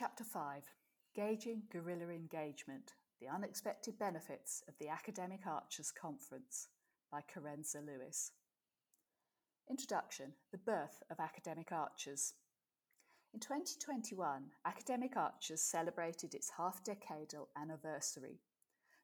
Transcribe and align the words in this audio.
Chapter 0.00 0.24
5 0.24 0.62
Gauging 1.14 1.64
Guerrilla 1.70 2.10
Engagement 2.10 2.94
The 3.20 3.28
Unexpected 3.28 3.98
Benefits 3.98 4.62
of 4.66 4.72
the 4.78 4.88
Academic 4.88 5.40
Archers 5.46 5.92
Conference 5.92 6.68
by 7.12 7.20
Carenza 7.20 7.84
Lewis. 7.84 8.32
Introduction 9.68 10.32
The 10.52 10.56
Birth 10.56 11.02
of 11.10 11.20
Academic 11.20 11.70
Archers. 11.70 12.32
In 13.34 13.40
2021, 13.40 14.44
Academic 14.64 15.18
Archers 15.18 15.60
celebrated 15.60 16.32
its 16.32 16.52
half 16.56 16.82
decadal 16.82 17.48
anniversary. 17.60 18.40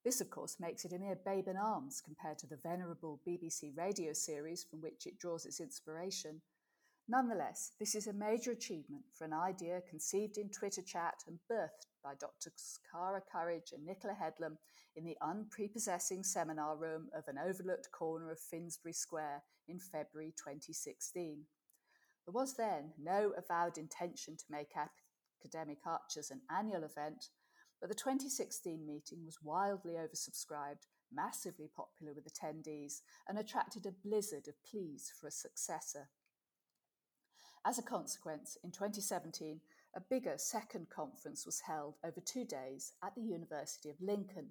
This, 0.03 0.23
of 0.23 0.31
course, 0.31 0.57
makes 0.59 0.87
it 0.87 0.95
a 0.95 0.99
mere 0.99 1.19
babe 1.27 1.49
in 1.49 1.59
arms 1.59 2.01
compared 2.03 2.39
to 2.39 2.47
the 2.47 2.57
venerable 2.57 3.21
BBC 3.29 3.77
radio 3.77 4.15
series 4.15 4.65
from 4.65 4.81
which 4.81 5.07
it 5.07 5.19
draws 5.19 5.45
its 5.45 5.61
inspiration 5.61 6.41
Nonetheless, 7.09 7.71
this 7.79 7.95
is 7.95 8.09
a 8.09 8.13
major 8.13 8.51
achievement 8.51 9.05
for 9.17 9.25
an 9.25 9.33
idea 9.33 9.81
conceived 9.89 10.39
in 10.39 10.49
Twitter 10.49 10.83
chat 10.83 11.15
and 11.29 11.39
birthed 11.49 11.87
by 12.03 12.15
Dr. 12.19 12.51
Cara 12.91 13.23
Courage 13.31 13.71
and 13.73 13.87
Nicola 13.87 14.13
Headlam 14.13 14.57
in 14.97 15.05
the 15.05 15.17
unprepossessing 15.23 16.25
seminar 16.25 16.77
room 16.77 17.09
of 17.17 17.29
an 17.29 17.39
overlooked 17.39 17.93
corner 17.93 18.33
of 18.33 18.41
Finsbury 18.41 18.93
Square 18.93 19.45
in 19.69 19.79
February 19.79 20.35
2016. 20.37 21.45
There 22.27 22.33
was 22.33 22.55
then 22.55 22.93
no 23.01 23.33
avowed 23.39 23.79
intention 23.79 24.37
to 24.37 24.45
make 24.51 24.73
Academic 25.41 25.79
Archers 25.87 26.33
an 26.33 26.41
annual 26.51 26.83
event, 26.83 27.27
but 27.81 27.89
the 27.89 27.95
2016 27.95 28.85
meeting 28.85 29.25
was 29.25 29.39
wildly 29.45 29.93
oversubscribed, 29.93 30.89
massively 31.13 31.71
popular 31.77 32.15
with 32.15 32.27
attendees, 32.27 33.03
and 33.29 33.39
attracted 33.39 33.87
a 33.87 33.93
blizzard 33.93 34.49
of 34.49 34.55
pleas 34.69 35.13
for 35.21 35.29
a 35.29 35.31
successor. 35.31 36.09
As 37.67 37.79
a 37.79 37.83
consequence, 37.83 38.57
in 38.63 38.71
2017, 38.71 39.61
a 39.97 40.01
bigger 40.01 40.35
second 40.37 40.89
conference 40.89 41.45
was 41.45 41.59
held 41.59 41.97
over 42.05 42.21
two 42.21 42.45
days 42.45 42.93
at 43.03 43.17
the 43.17 43.23
University 43.23 43.91
of 43.91 44.01
Lincoln, 44.01 44.51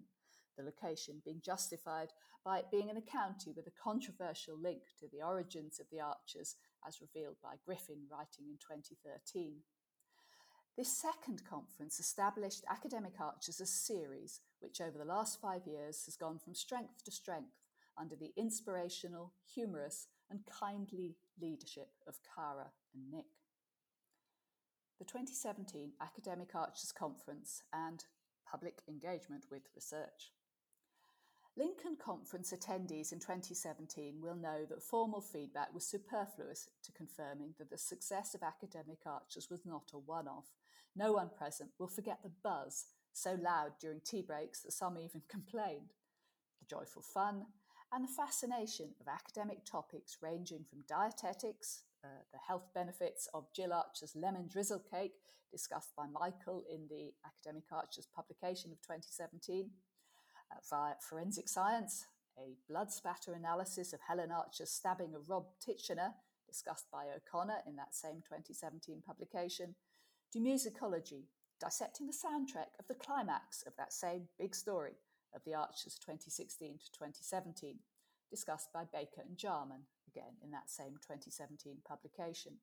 the 0.58 0.64
location 0.64 1.22
being 1.23 1.40
justified 1.42 2.09
by 2.44 2.59
it 2.59 2.66
being 2.70 2.90
in 2.90 2.98
a 2.98 3.02
county 3.02 3.53
with 3.56 3.67
a 3.67 3.81
controversial 3.81 4.59
link 4.59 4.81
to 5.00 5.08
the 5.08 5.25
origins 5.25 5.80
of 5.80 5.86
the 5.94 6.02
archers, 6.02 6.58
as 6.86 7.00
revealed 7.00 7.38
by 7.42 7.53
Griffin 7.66 8.03
writing 8.12 8.48
in 8.50 8.58
2013. 8.59 9.59
This 10.75 10.90
second 10.90 11.45
conference 11.50 12.02
established 12.02 12.66
Academic 12.70 13.14
Archers 13.22 13.62
as 13.62 13.70
a 13.70 13.72
series 13.72 14.42
which 14.59 14.81
over 14.81 14.97
the 14.97 15.06
last 15.06 15.40
five 15.40 15.66
years 15.66 16.03
has 16.03 16.18
gone 16.18 16.38
from 16.38 16.53
strength 16.53 17.06
to 17.06 17.12
strength 17.12 17.56
under 17.97 18.18
the 18.18 18.34
inspirational, 18.36 19.31
humorous, 19.45 20.08
and 20.30 20.42
kindly 20.45 21.16
leadership 21.41 21.89
of 22.08 22.19
Cara 22.36 22.72
and 22.94 23.11
Nick. 23.11 23.25
The 25.00 25.05
2017 25.05 25.91
Academic 26.02 26.55
Archers 26.55 26.94
Conference 26.97 27.61
and 27.73 28.05
Public 28.50 28.81
Engagement 28.88 29.45
with 29.52 29.63
Research. 29.75 30.31
Lincoln 31.58 31.95
Conference 31.97 32.53
attendees 32.53 33.13
in 33.13 33.19
2017 33.19 34.22
will 34.22 34.36
know 34.36 34.66
that 34.69 34.83
formal 34.83 35.22
feedback 35.22 35.73
was 35.73 35.86
superfluous 35.86 36.69
to 36.83 36.91
confirming 36.91 37.53
that 37.58 37.69
the 37.69 37.78
success 37.78 38.36
of 38.36 38.44
Academic 38.44 39.00
Archers 39.06 39.47
was 39.50 39.66
not 39.66 39.91
a 39.94 39.97
one 39.97 40.28
off. 40.28 40.47
No 40.97 41.13
one 41.13 41.30
present 41.38 41.72
will 41.80 41.88
forget 41.88 42.19
the 42.23 42.31
buzz, 42.44 42.86
so 43.13 43.38
loud 43.41 43.72
during 43.80 44.02
tea 44.02 44.22
breaks 44.22 44.61
that 44.61 44.73
some 44.73 44.97
even 44.97 45.22
complained, 45.30 45.94
the 46.59 46.66
joyful 46.75 47.02
fun, 47.02 47.45
and 47.94 48.03
the 48.03 48.11
fascination 48.11 48.89
of 49.00 49.08
academic 49.08 49.66
topics 49.66 50.17
ranging 50.22 50.66
from 50.69 50.83
dietetics, 50.88 51.83
uh, 52.03 52.08
the 52.31 52.39
health 52.47 52.67
benefits 52.73 53.28
of 53.33 53.52
Jill 53.53 53.73
Archer's 53.73 54.16
lemon 54.16 54.47
drizzle 54.52 54.83
cake, 54.91 55.14
discussed 55.52 55.95
by 55.95 56.06
Michael 56.08 56.63
in 56.69 56.88
the 56.89 57.13
Academic 57.25 57.66
Archers 57.72 58.08
publication 58.13 58.72
of 58.72 58.81
2017, 58.81 59.69
uh, 60.52 60.56
via 60.69 60.94
forensic 61.00 61.47
science, 61.47 62.06
a 62.38 62.57
blood 62.69 62.91
spatter 62.91 63.34
analysis 63.34 63.94
of 63.94 64.00
Helen 64.07 64.31
Archer's 64.31 64.72
stabbing 64.72 65.16
of 65.16 65.29
Rob 65.29 65.45
Titchener, 65.66 66.13
discussed 66.47 66.88
by 66.91 67.06
O'Connor 67.16 67.59
in 67.66 67.75
that 67.78 67.95
same 67.95 68.22
2017 68.28 69.01
publication, 69.06 69.75
to 70.34 70.40
musicology, 70.40 71.25
dissecting 71.62 72.07
the 72.07 72.13
soundtrack 72.13 72.78
of 72.78 72.88
the 72.88 72.95
climax 72.95 73.63
of 73.66 73.74
that 73.78 73.94
same 73.94 74.28
big 74.38 74.53
story 74.53 74.95
of 75.35 75.44
the 75.46 75.53
Archers 75.53 76.00
2016 76.00 76.79
to 76.79 76.91
2017, 76.91 77.79
discussed 78.29 78.72
by 78.73 78.84
Baker 78.91 79.22
and 79.28 79.38
Jarman, 79.38 79.85
again 80.07 80.38
in 80.44 80.51
that 80.51 80.69
same 80.69 80.97
2017 81.01 81.78
publication. 81.88 82.53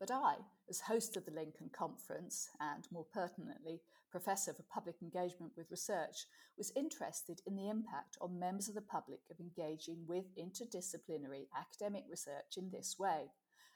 But 0.00 0.10
I, 0.10 0.36
as 0.68 0.80
host 0.80 1.16
of 1.16 1.24
the 1.24 1.30
Lincoln 1.30 1.70
Conference 1.72 2.48
and, 2.60 2.86
more 2.90 3.06
pertinently, 3.12 3.80
Professor 4.10 4.52
for 4.52 4.64
Public 4.64 4.96
Engagement 5.02 5.52
with 5.56 5.70
Research, 5.70 6.26
was 6.58 6.72
interested 6.76 7.40
in 7.46 7.56
the 7.56 7.68
impact 7.68 8.16
on 8.20 8.38
members 8.38 8.68
of 8.68 8.74
the 8.74 8.80
public 8.80 9.20
of 9.30 9.40
engaging 9.40 10.04
with 10.06 10.36
interdisciplinary 10.36 11.46
academic 11.56 12.04
research 12.08 12.56
in 12.56 12.70
this 12.70 12.96
way, 12.98 13.30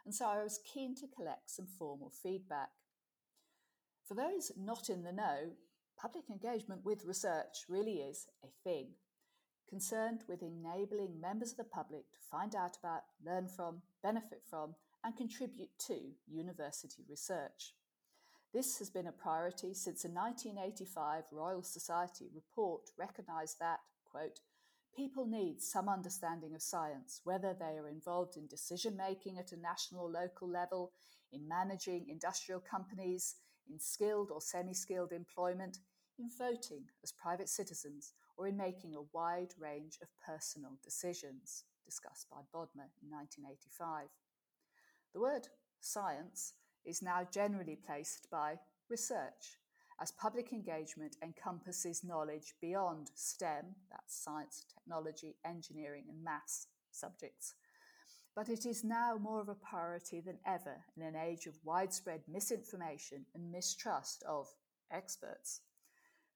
and 0.04 0.15
so 0.15 0.27
I 0.27 0.43
was 0.43 0.60
keen 0.65 0.94
to 0.97 1.06
collect 1.06 1.50
some 1.50 1.66
formal 1.66 2.10
feedback. 2.10 2.71
For 4.06 4.15
those 4.15 4.53
not 4.56 4.88
in 4.88 5.03
the 5.03 5.12
know, 5.12 5.53
public 6.00 6.31
engagement 6.31 6.84
with 6.84 7.04
research 7.04 7.64
really 7.69 7.97
is 7.97 8.26
a 8.44 8.48
thing, 8.64 8.88
concerned 9.69 10.22
with 10.28 10.42
enabling 10.42 11.20
members 11.20 11.50
of 11.50 11.56
the 11.56 11.64
public 11.64 12.10
to 12.12 12.19
find 12.31 12.54
out 12.54 12.76
about, 12.82 13.03
learn 13.25 13.48
from, 13.48 13.82
benefit 14.03 14.42
from, 14.48 14.75
and 15.04 15.16
contribute 15.16 15.70
to 15.78 15.98
university 16.28 17.04
research. 17.09 17.75
This 18.54 18.78
has 18.78 18.91
been 18.91 19.09
a 19.09 19.12
priority 19.12 19.75
since 19.75 20.04
a 20.04 20.09
1985 20.09 21.25
Royal 21.32 21.62
Society 21.62 22.28
report 22.34 22.82
recognised 22.98 23.59
that, 23.60 23.80
quote, 24.10 24.41
people 24.97 25.26
need 25.26 25.60
some 25.60 25.88
understanding 25.88 26.54
of 26.54 26.62
science, 26.62 27.20
whether 27.25 27.54
they 27.54 27.76
are 27.76 27.88
involved 27.88 28.36
in 28.36 28.47
decision 28.47 28.97
making 28.97 29.38
at 29.38 29.53
a 29.53 29.60
national 29.60 30.06
or 30.06 30.10
local 30.10 30.48
level, 30.48 30.92
in 31.30 31.47
managing 31.47 32.06
industrial 32.09 32.60
companies, 32.60 33.34
in 33.71 33.79
skilled 33.79 34.31
or 34.31 34.41
semi 34.41 34.75
skilled 34.75 35.12
employment, 35.12 35.79
in 36.19 36.29
voting 36.37 36.84
as 37.03 37.12
private 37.12 37.49
citizens, 37.49 38.12
or 38.37 38.47
in 38.47 38.56
making 38.56 38.95
a 38.95 39.09
wide 39.12 39.55
range 39.59 39.99
of 40.03 40.09
personal 40.25 40.73
decisions, 40.83 41.65
discussed 41.84 42.28
by 42.31 42.39
Bodmer 42.53 42.91
in 43.03 43.11
1985. 43.11 44.09
The 45.15 45.21
word 45.21 45.49
science 45.81 46.55
is 46.84 47.03
now 47.03 47.27
generally 47.31 47.77
placed 47.77 48.28
by 48.31 48.59
research, 48.89 49.59
as 50.01 50.12
public 50.12 50.53
engagement 50.53 51.17
encompasses 51.23 52.05
knowledge 52.05 52.55
beyond 52.61 53.11
STEM, 53.15 53.75
that's 53.91 54.23
science, 54.23 54.65
technology, 54.73 55.37
engineering, 55.45 56.05
and 56.09 56.23
maths 56.23 56.69
subjects. 56.93 57.55
But 58.38 58.50
it 58.50 58.66
is 58.66 58.84
now 58.84 59.19
more 59.21 59.41
of 59.41 59.49
a 59.49 59.56
priority 59.56 60.21
than 60.21 60.38
ever 60.47 60.76
in 60.97 61.03
an 61.03 61.16
age 61.16 61.47
of 61.47 61.59
widespread 61.65 62.21
misinformation 62.28 63.26
and 63.34 63.50
mistrust 63.50 64.22
of 64.28 64.47
experts. 64.93 65.62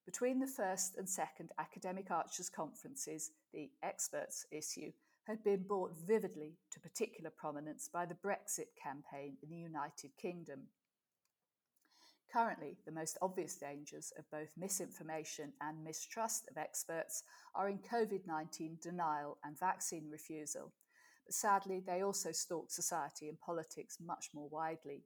Between 0.04 0.40
the 0.40 0.48
first 0.48 0.96
and 0.98 1.08
second 1.08 1.50
Academic 1.60 2.10
Archers 2.10 2.50
conferences, 2.50 3.30
the 3.54 3.70
experts 3.84 4.46
issue 4.50 4.90
had 5.28 5.44
been 5.44 5.62
brought 5.62 5.92
vividly 6.04 6.58
to 6.72 6.80
particular 6.80 7.30
prominence 7.30 7.88
by 7.92 8.04
the 8.04 8.16
Brexit 8.16 8.74
campaign 8.82 9.36
in 9.40 9.48
the 9.48 9.62
United 9.62 10.10
Kingdom. 10.20 10.62
Currently, 12.32 12.78
the 12.84 12.90
most 12.90 13.16
obvious 13.22 13.54
dangers 13.54 14.12
of 14.18 14.28
both 14.28 14.50
misinformation 14.56 15.52
and 15.60 15.84
mistrust 15.84 16.48
of 16.50 16.56
experts 16.56 17.22
are 17.54 17.68
in 17.68 17.78
COVID 17.78 18.26
19 18.26 18.78
denial 18.82 19.38
and 19.44 19.56
vaccine 19.56 20.10
refusal. 20.10 20.72
But 21.26 21.34
sadly, 21.34 21.82
they 21.84 22.02
also 22.02 22.32
stalk 22.32 22.70
society 22.70 23.28
and 23.28 23.40
politics 23.40 23.98
much 24.04 24.30
more 24.34 24.48
widely. 24.48 25.04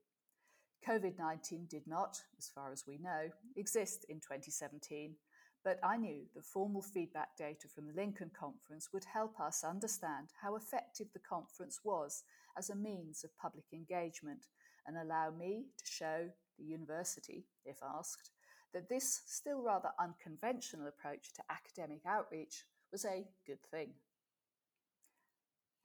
COVID 0.87 1.17
19 1.17 1.67
did 1.69 1.87
not, 1.87 2.21
as 2.37 2.47
far 2.47 2.71
as 2.71 2.85
we 2.87 2.97
know, 2.97 3.29
exist 3.55 4.05
in 4.09 4.17
2017, 4.17 5.15
but 5.63 5.79
I 5.83 5.97
knew 5.97 6.21
the 6.33 6.41
formal 6.41 6.81
feedback 6.81 7.35
data 7.37 7.67
from 7.67 7.87
the 7.87 7.93
Lincoln 7.93 8.31
Conference 8.37 8.89
would 8.93 9.03
help 9.03 9.39
us 9.39 9.63
understand 9.63 10.27
how 10.41 10.55
effective 10.55 11.07
the 11.13 11.19
conference 11.19 11.81
was 11.83 12.23
as 12.57 12.69
a 12.69 12.75
means 12.75 13.23
of 13.23 13.37
public 13.37 13.65
engagement 13.73 14.45
and 14.85 14.97
allow 14.97 15.29
me 15.29 15.65
to 15.77 15.85
show 15.85 16.29
the 16.57 16.63
university, 16.63 17.45
if 17.65 17.77
asked, 17.83 18.31
that 18.73 18.87
this 18.89 19.23
still 19.25 19.61
rather 19.61 19.89
unconventional 19.99 20.87
approach 20.87 21.33
to 21.33 21.43
academic 21.49 22.01
outreach 22.05 22.63
was 22.91 23.05
a 23.05 23.25
good 23.45 23.61
thing. 23.69 23.89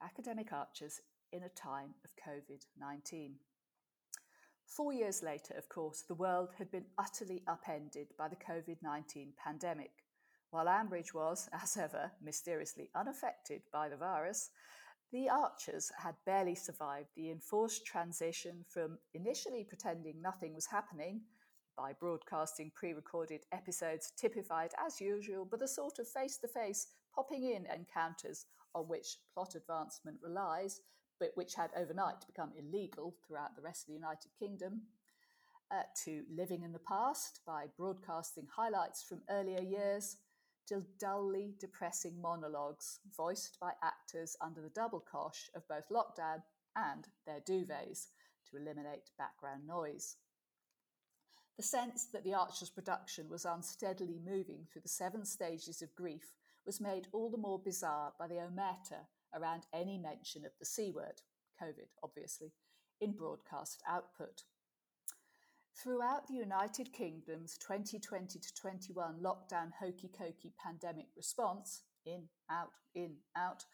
Academic 0.03 0.51
Archers 0.51 0.99
in 1.31 1.43
a 1.43 1.49
time 1.49 1.95
of 2.03 2.11
COVID 2.15 2.65
19. 2.77 3.35
Four 4.65 4.91
years 4.91 5.23
later, 5.23 5.53
of 5.57 5.69
course, 5.69 6.03
the 6.07 6.15
world 6.15 6.49
had 6.57 6.69
been 6.71 6.85
utterly 6.97 7.41
upended 7.47 8.07
by 8.17 8.27
the 8.27 8.35
COVID 8.35 8.77
19 8.81 9.33
pandemic. 9.41 9.91
While 10.49 10.65
Ambridge 10.65 11.13
was, 11.13 11.49
as 11.63 11.77
ever, 11.77 12.11
mysteriously 12.21 12.89
unaffected 12.95 13.61
by 13.71 13.87
the 13.87 13.97
virus, 13.97 14.49
The 15.11 15.29
Archers 15.29 15.91
had 15.97 16.15
barely 16.25 16.55
survived 16.55 17.09
the 17.15 17.31
enforced 17.31 17.85
transition 17.85 18.65
from 18.67 18.97
initially 19.13 19.63
pretending 19.63 20.21
nothing 20.21 20.53
was 20.53 20.65
happening 20.65 21.21
by 21.77 21.93
broadcasting 21.93 22.71
pre 22.75 22.93
recorded 22.93 23.45
episodes 23.51 24.11
typified 24.17 24.71
as 24.85 24.99
usual, 24.99 25.45
but 25.45 25.59
the 25.59 25.67
sort 25.67 25.99
of 25.99 26.07
face 26.07 26.37
to 26.39 26.47
face 26.47 26.87
popping 27.15 27.43
in 27.45 27.65
encounters 27.67 28.45
on 28.75 28.87
which 28.87 29.17
plot 29.33 29.55
advancement 29.55 30.17
relies, 30.21 30.81
but 31.19 31.31
which 31.35 31.55
had 31.55 31.71
overnight 31.77 32.25
become 32.27 32.51
illegal 32.57 33.15
throughout 33.25 33.55
the 33.55 33.61
rest 33.61 33.83
of 33.83 33.87
the 33.87 33.93
United 33.93 34.31
Kingdom, 34.37 34.81
uh, 35.71 35.83
to 36.05 36.23
living 36.35 36.63
in 36.63 36.71
the 36.71 36.79
past 36.79 37.39
by 37.45 37.65
broadcasting 37.77 38.47
highlights 38.55 39.03
from 39.03 39.21
earlier 39.29 39.61
years, 39.61 40.17
to 40.67 40.83
dully 40.99 41.55
depressing 41.59 42.21
monologues 42.21 42.99
voiced 43.15 43.57
by 43.59 43.71
actors 43.83 44.37
under 44.41 44.61
the 44.61 44.69
double 44.69 44.99
cosh 44.99 45.49
of 45.55 45.67
both 45.67 45.89
lockdown 45.89 46.41
and 46.75 47.07
their 47.25 47.41
duvets 47.41 48.07
to 48.49 48.57
eliminate 48.57 49.11
background 49.17 49.67
noise. 49.67 50.17
The 51.57 51.63
sense 51.63 52.07
that 52.13 52.23
the 52.23 52.33
Archer's 52.33 52.69
production 52.69 53.29
was 53.29 53.45
unsteadily 53.45 54.19
moving 54.25 54.65
through 54.71 54.81
the 54.81 54.89
seven 54.89 55.25
stages 55.25 55.81
of 55.81 55.93
grief 55.95 56.33
was 56.65 56.81
made 56.81 57.07
all 57.11 57.29
the 57.29 57.37
more 57.37 57.59
bizarre 57.59 58.13
by 58.19 58.27
the 58.27 58.35
omerta 58.35 59.05
around 59.35 59.65
any 59.73 59.97
mention 59.97 60.45
of 60.45 60.51
the 60.59 60.65
C 60.65 60.91
word, 60.91 61.21
COVID 61.61 61.89
obviously, 62.03 62.53
in 63.01 63.11
broadcast 63.11 63.81
output. 63.87 64.43
Throughout 65.75 66.27
the 66.27 66.35
United 66.35 66.93
Kingdom's 66.93 67.57
2020 67.57 68.39
to 68.39 68.53
21 68.53 69.19
lockdown 69.21 69.71
hokey 69.79 70.09
cokey 70.09 70.51
pandemic 70.63 71.07
response, 71.17 71.81
in, 72.05 72.23
out, 72.49 72.69
in, 72.93 73.15
out, 73.35 73.65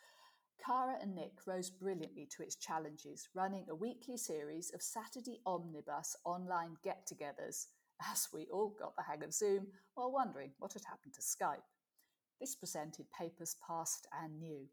Cara 0.66 0.98
and 1.02 1.16
Nick 1.16 1.34
rose 1.46 1.70
brilliantly 1.70 2.28
to 2.36 2.44
its 2.44 2.56
challenges, 2.56 3.30
running 3.34 3.66
a 3.70 3.76
weekly 3.76 4.18
series 4.18 4.72
of 4.74 4.82
Saturday 4.82 5.40
omnibus 5.46 6.16
online 6.26 6.76
get 6.84 7.08
togethers 7.08 7.68
as 8.12 8.28
we 8.34 8.48
all 8.52 8.76
got 8.80 8.96
the 8.96 9.04
hang 9.04 9.24
of 9.24 9.34
Zoom 9.34 9.68
while 9.96 10.12
wondering 10.12 10.52
what 10.60 10.74
had 10.74 10.84
happened 10.86 11.14
to 11.14 11.22
Skype. 11.22 11.64
This 12.40 12.56
presented 12.56 13.06
papers 13.12 13.58
past 13.68 14.08
and 14.24 14.40
new. 14.40 14.68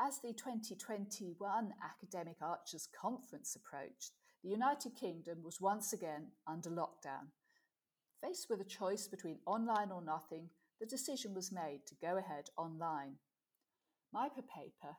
As 0.00 0.20
the 0.20 0.32
2021 0.32 1.74
Academic 1.84 2.36
Archers 2.40 2.88
Conference 2.98 3.56
approached, 3.56 4.12
the 4.42 4.48
United 4.48 4.94
Kingdom 4.94 5.42
was 5.42 5.60
once 5.60 5.92
again 5.92 6.28
under 6.46 6.70
lockdown. 6.70 7.28
Faced 8.22 8.46
with 8.48 8.62
a 8.62 8.64
choice 8.64 9.06
between 9.06 9.40
online 9.46 9.90
or 9.90 10.00
nothing, 10.00 10.48
the 10.80 10.86
decision 10.86 11.34
was 11.34 11.52
made 11.52 11.80
to 11.86 11.94
go 12.00 12.16
ahead 12.16 12.48
online. 12.56 13.16
My 14.12 14.28
paper, 14.28 14.96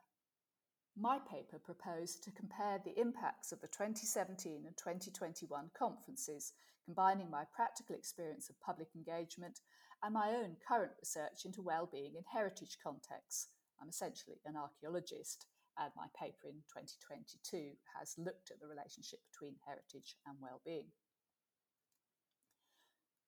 my 0.96 1.18
paper 1.20 1.58
proposed 1.58 2.24
to 2.24 2.32
compare 2.32 2.80
the 2.84 3.00
impacts 3.00 3.52
of 3.52 3.62
the 3.62 3.68
2017 3.68 4.64
and 4.66 4.78
2021 4.78 5.72
conferences, 5.78 6.54
combining 6.86 7.32
my 7.32 7.46
practical 7.52 7.96
experience 7.96 8.50
of 8.50 8.62
public 8.62 8.90
engagement 8.96 9.60
and 10.04 10.14
my 10.14 10.30
own 10.30 10.58
current 10.68 10.92
research 11.00 11.46
into 11.46 11.62
well-being 11.62 12.16
in 12.16 12.24
heritage 12.32 12.78
contexts. 12.84 13.48
I'm 13.82 13.90
essentially 13.90 14.38
an 14.46 14.56
archaeologist, 14.56 15.48
and 15.78 15.92
my 15.96 16.08
paper 16.20 16.48
in 16.48 16.62
2022 16.74 17.76
has 18.00 18.16
looked 18.18 18.52
at 18.52 18.60
the 18.60 18.68
relationship 18.68 19.20
between 19.32 19.56
heritage 19.66 20.16
and 20.26 20.38
well-being. 20.42 20.88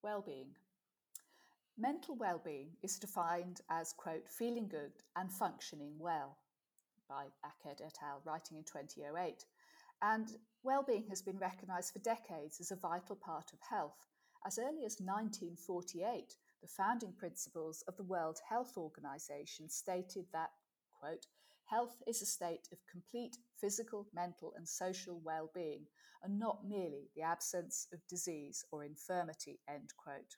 Well-being. 0.04 0.56
Mental 1.78 2.16
well-being 2.16 2.72
is 2.84 3.00
defined 3.00 3.62
as, 3.70 3.94
quote, 3.94 4.28
feeling 4.28 4.68
good 4.68 4.92
and 5.16 5.32
functioning 5.32 5.94
well, 5.98 6.38
by 7.08 7.26
Aked 7.46 7.82
et 7.82 7.98
al., 8.04 8.22
writing 8.26 8.58
in 8.58 8.64
2008. 8.64 9.46
And 10.02 10.30
well-being 10.64 11.06
has 11.10 11.22
been 11.22 11.38
recognised 11.38 11.94
for 11.94 12.00
decades 12.00 12.60
as 12.60 12.72
a 12.72 12.76
vital 12.76 13.16
part 13.16 13.52
of 13.54 13.60
health. 13.70 13.98
As 14.46 14.58
early 14.58 14.86
as 14.86 15.00
1948, 15.00 16.36
the 16.62 16.68
founding 16.68 17.14
principles 17.18 17.84
of 17.88 17.96
the 17.98 18.04
World 18.04 18.40
Health 18.48 18.78
Organization 18.78 19.70
stated 19.70 20.26
that, 20.34 20.50
quote, 21.00 21.26
health 21.66 22.02
is 22.08 22.22
a 22.22 22.26
state 22.26 22.68
of 22.72 22.80
complete 22.92 23.38
physical, 23.60 24.08
mental, 24.14 24.54
and 24.58 24.68
social 24.68 25.22
well 25.24 25.50
being, 25.54 25.86
and 26.24 26.40
not 26.40 26.68
merely 26.68 27.10
the 27.16 27.22
absence 27.22 27.88
of 27.94 28.06
disease 28.08 28.66
or 28.72 28.84
infirmity, 28.84 29.60
end 29.70 29.92
quote. 29.98 30.36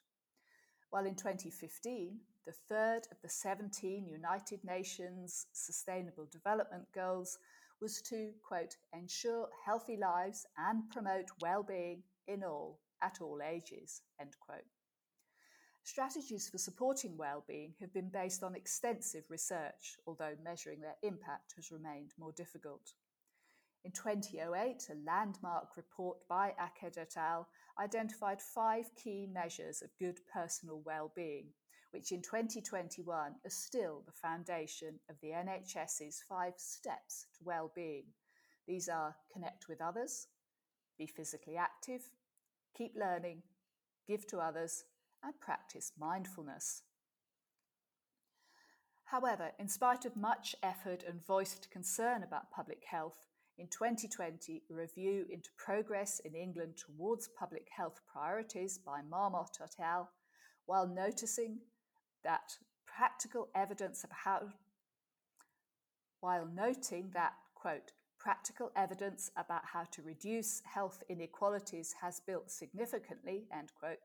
While 0.90 1.06
in 1.06 1.14
2015, 1.14 2.20
the 2.44 2.52
third 2.52 3.02
of 3.10 3.16
the 3.22 3.28
17 3.28 4.06
United 4.06 4.64
Nations 4.64 5.46
Sustainable 5.52 6.26
Development 6.30 6.84
Goals 6.94 7.38
was 7.80 8.02
to, 8.02 8.30
quote, 8.46 8.76
ensure 8.92 9.48
healthy 9.64 9.96
lives 9.96 10.46
and 10.56 10.88
promote 10.90 11.26
well 11.40 11.62
being 11.62 12.02
in 12.28 12.44
all, 12.44 12.78
at 13.02 13.18
all 13.20 13.40
ages, 13.42 14.02
end 14.20 14.34
quote. 14.40 14.81
Strategies 15.84 16.48
for 16.48 16.58
supporting 16.58 17.16
well-being 17.16 17.74
have 17.80 17.92
been 17.92 18.08
based 18.08 18.44
on 18.44 18.54
extensive 18.54 19.24
research, 19.28 19.96
although 20.06 20.34
measuring 20.44 20.80
their 20.80 20.96
impact 21.02 21.54
has 21.56 21.72
remained 21.72 22.12
more 22.18 22.32
difficult. 22.32 22.92
In 23.84 23.90
2008, 23.90 24.88
a 24.90 25.04
landmark 25.04 25.76
report 25.76 26.18
by 26.28 26.54
Aked 26.60 26.98
et 26.98 27.16
al. 27.16 27.48
identified 27.80 28.40
five 28.40 28.94
key 28.94 29.26
measures 29.26 29.82
of 29.82 29.90
good 29.98 30.20
personal 30.32 30.80
well-being, 30.86 31.46
which 31.90 32.12
in 32.12 32.22
2021 32.22 33.34
are 33.44 33.50
still 33.50 34.04
the 34.06 34.12
foundation 34.12 35.00
of 35.10 35.16
the 35.20 35.30
NHS's 35.30 36.22
five 36.28 36.54
steps 36.58 37.26
to 37.36 37.44
well-being. 37.44 38.04
These 38.68 38.88
are 38.88 39.16
connect 39.32 39.66
with 39.68 39.80
others, 39.80 40.28
be 40.96 41.08
physically 41.08 41.56
active, 41.56 42.02
keep 42.76 42.94
learning, 42.96 43.42
give 44.06 44.28
to 44.28 44.38
others, 44.38 44.84
and 45.22 45.38
practice 45.40 45.92
mindfulness. 45.98 46.82
However, 49.04 49.52
in 49.58 49.68
spite 49.68 50.04
of 50.04 50.16
much 50.16 50.56
effort 50.62 51.04
and 51.06 51.24
voiced 51.24 51.70
concern 51.70 52.22
about 52.22 52.50
public 52.50 52.82
health, 52.90 53.26
in 53.58 53.68
2020, 53.68 54.62
a 54.70 54.74
review 54.74 55.26
into 55.30 55.50
progress 55.58 56.20
in 56.24 56.34
England 56.34 56.78
towards 56.78 57.28
public 57.38 57.68
health 57.76 58.00
priorities 58.10 58.78
by 58.78 59.02
Marmot 59.02 59.58
et 59.62 59.74
al., 59.78 60.10
while 60.64 60.86
noticing 60.86 61.58
that 62.24 62.56
practical 62.86 63.48
evidence 63.54 64.04
of 64.04 64.10
how, 64.10 64.48
while 66.20 66.46
noting 66.46 67.10
that, 67.12 67.34
quote, 67.54 67.92
practical 68.18 68.70
evidence 68.76 69.30
about 69.36 69.62
how 69.64 69.84
to 69.92 70.02
reduce 70.02 70.62
health 70.64 71.02
inequalities 71.08 71.94
has 72.00 72.20
built 72.26 72.50
significantly, 72.50 73.46
end 73.52 73.70
quote, 73.78 73.98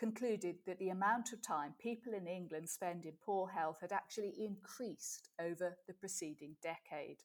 concluded 0.00 0.56
that 0.66 0.78
the 0.78 0.88
amount 0.88 1.30
of 1.30 1.42
time 1.42 1.74
people 1.78 2.14
in 2.14 2.26
England 2.26 2.66
spend 2.70 3.04
in 3.04 3.12
poor 3.22 3.48
health 3.48 3.76
had 3.82 3.92
actually 3.92 4.32
increased 4.38 5.28
over 5.38 5.76
the 5.86 5.92
preceding 5.92 6.56
decade. 6.62 7.18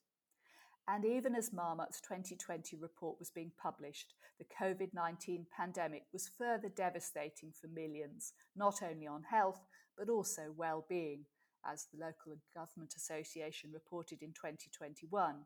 And 0.86 1.04
even 1.06 1.34
as 1.34 1.54
Marmot's 1.54 2.02
2020 2.02 2.76
report 2.76 3.18
was 3.18 3.30
being 3.30 3.50
published, 3.60 4.12
the 4.38 4.44
COVID 4.60 4.92
19 4.92 5.46
pandemic 5.56 6.02
was 6.12 6.30
further 6.36 6.68
devastating 6.68 7.50
for 7.50 7.66
millions, 7.68 8.34
not 8.54 8.82
only 8.82 9.06
on 9.06 9.22
health, 9.22 9.62
but 9.96 10.10
also 10.10 10.52
well 10.54 10.84
being, 10.86 11.24
as 11.64 11.86
the 11.90 11.98
Local 11.98 12.38
Government 12.54 12.92
Association 12.94 13.70
reported 13.72 14.22
in 14.22 14.32
2021, 14.34 15.36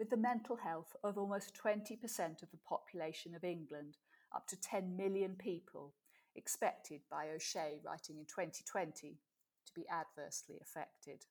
with 0.00 0.10
the 0.10 0.16
mental 0.16 0.56
health 0.56 0.96
of 1.04 1.16
almost 1.16 1.56
20% 1.56 2.42
of 2.42 2.50
the 2.50 2.58
population 2.68 3.36
of 3.36 3.44
England, 3.44 3.96
up 4.34 4.48
to 4.48 4.60
10 4.60 4.96
million 4.96 5.36
people, 5.38 5.94
expected 6.36 7.00
by 7.10 7.28
O'Shea 7.34 7.80
writing 7.84 8.18
in 8.18 8.26
2020 8.26 9.18
to 9.66 9.72
be 9.74 9.84
adversely 9.88 10.58
affected. 10.60 11.26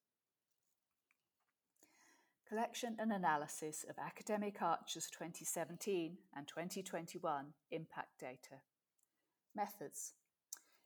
Collection 2.47 2.95
and 2.99 3.11
analysis 3.11 3.85
of 3.89 3.95
Academic 3.97 4.61
Archers 4.61 5.09
2017 5.09 6.17
and 6.35 6.47
2021 6.47 7.45
impact 7.71 8.19
data. 8.19 8.61
Methods. 9.55 10.13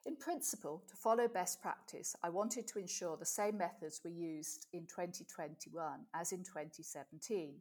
In 0.05 0.15
principle, 0.15 0.83
to 0.87 0.95
follow 0.95 1.27
best 1.27 1.61
practice, 1.61 2.15
I 2.23 2.29
wanted 2.29 2.65
to 2.67 2.79
ensure 2.79 3.17
the 3.17 3.25
same 3.25 3.57
methods 3.57 3.99
were 4.03 4.09
used 4.09 4.67
in 4.71 4.85
2021 4.85 6.05
as 6.13 6.31
in 6.31 6.43
2017. 6.43 7.55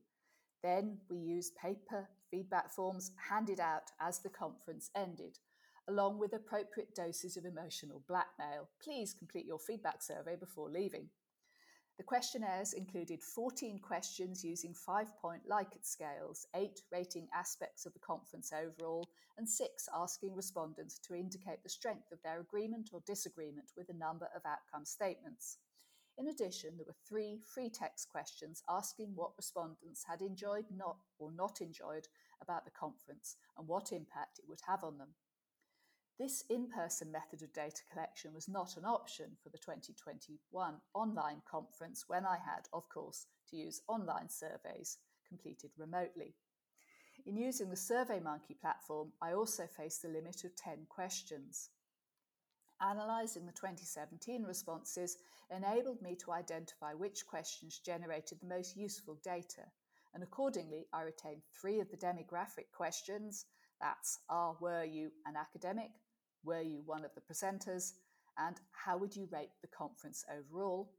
Then 0.63 0.99
we 1.11 1.19
used 1.19 1.57
paper 1.57 2.09
feedback 2.31 2.71
forms 2.71 3.11
handed 3.29 3.59
out 3.59 3.91
as 4.01 4.21
the 4.21 4.29
conference 4.29 4.91
ended, 4.95 5.39
along 5.89 6.19
with 6.19 6.35
appropriate 6.35 6.95
doses 6.95 7.37
of 7.37 7.45
emotional 7.45 8.03
blackmail. 8.07 8.69
Please 8.83 9.15
complete 9.15 9.47
your 9.47 9.59
feedback 9.59 10.03
survey 10.03 10.37
before 10.37 10.71
leaving. 10.71 11.09
The 11.97 12.05
questionnaires 12.05 12.75
included 12.75 13.23
14 13.23 13.81
questions 13.81 14.45
using 14.45 14.73
five 14.73 15.09
point 15.21 15.43
Likert 15.49 15.85
scales, 15.85 16.47
eight 16.55 16.83
rating 16.93 17.27
aspects 17.35 17.87
of 17.87 17.93
the 17.93 17.99
conference 17.99 18.53
overall, 18.53 19.09
and 19.37 19.49
six 19.49 19.89
asking 19.93 20.37
respondents 20.37 21.01
to 21.01 21.15
indicate 21.15 21.65
the 21.65 21.69
strength 21.69 22.13
of 22.13 22.23
their 22.23 22.39
agreement 22.39 22.91
or 22.93 23.01
disagreement 23.05 23.73
with 23.77 23.89
a 23.89 23.99
number 23.99 24.29
of 24.37 24.43
outcome 24.47 24.85
statements. 24.85 25.59
In 26.19 26.29
addition, 26.29 26.77
there 26.77 26.87
were 26.87 26.95
three 27.09 27.41
free 27.53 27.71
text 27.71 28.09
questions 28.09 28.63
asking 28.69 29.13
what 29.15 29.37
respondents 29.37 30.05
had 30.09 30.21
enjoyed 30.21 30.67
not 30.75 30.99
or 31.19 31.33
not 31.33 31.61
enjoyed 31.61 32.07
about 32.41 32.65
the 32.65 32.71
conference 32.71 33.37
and 33.57 33.67
what 33.67 33.93
impact 33.93 34.39
it 34.39 34.49
would 34.49 34.61
have 34.67 34.85
on 34.85 34.99
them. 34.99 35.15
This 36.19 36.43
in 36.51 36.67
person 36.67 37.13
method 37.13 37.43
of 37.43 37.53
data 37.53 37.83
collection 37.93 38.35
was 38.35 38.49
not 38.49 38.77
an 38.77 38.85
option 38.85 39.37
for 39.41 39.51
the 39.51 39.59
2021 39.59 40.81
online 40.93 41.43
conference 41.49 42.05
when 42.09 42.27
I 42.27 42.39
had, 42.45 42.69
of 42.73 42.89
course, 42.89 43.27
to 43.51 43.57
use 43.57 43.83
online 43.87 44.29
surveys 44.29 44.99
completed 45.29 45.71
remotely. 45.79 46.35
In 47.25 47.37
using 47.37 47.71
the 47.71 47.77
SurveyMonkey 47.77 48.61
platform, 48.61 49.13
I 49.23 49.33
also 49.33 49.69
faced 49.69 50.03
the 50.03 50.09
limit 50.09 50.43
of 50.43 50.57
10 50.57 50.87
questions. 50.89 51.71
Analysing 52.81 53.47
the 53.47 53.53
2017 53.53 54.43
responses 54.43 55.19
enabled 55.55 56.03
me 56.03 56.17
to 56.17 56.33
identify 56.33 56.95
which 56.95 57.27
questions 57.27 57.79
generated 57.79 58.41
the 58.41 58.49
most 58.49 58.77
useful 58.77 59.21
data, 59.23 59.63
and 60.15 60.25
accordingly, 60.25 60.89
I 60.93 61.03
retained 61.03 61.43
three 61.61 61.79
of 61.79 61.91
the 61.91 61.97
demographic 61.97 62.73
questions 62.73 63.47
that's 63.81 64.19
Are 64.29 64.57
were 64.61 64.83
you 64.83 65.13
an 65.25 65.37
academic? 65.37 65.91
Were 66.49 66.63
you 66.63 66.81
one 66.87 67.05
of 67.05 67.11
the 67.15 67.21
presenters? 67.21 67.93
And 68.39 68.57
how 68.73 68.97
would 68.97 69.15
you 69.15 69.29
rate 69.31 69.51
the 69.61 69.69
conference 69.69 70.25
overall? 70.35 70.91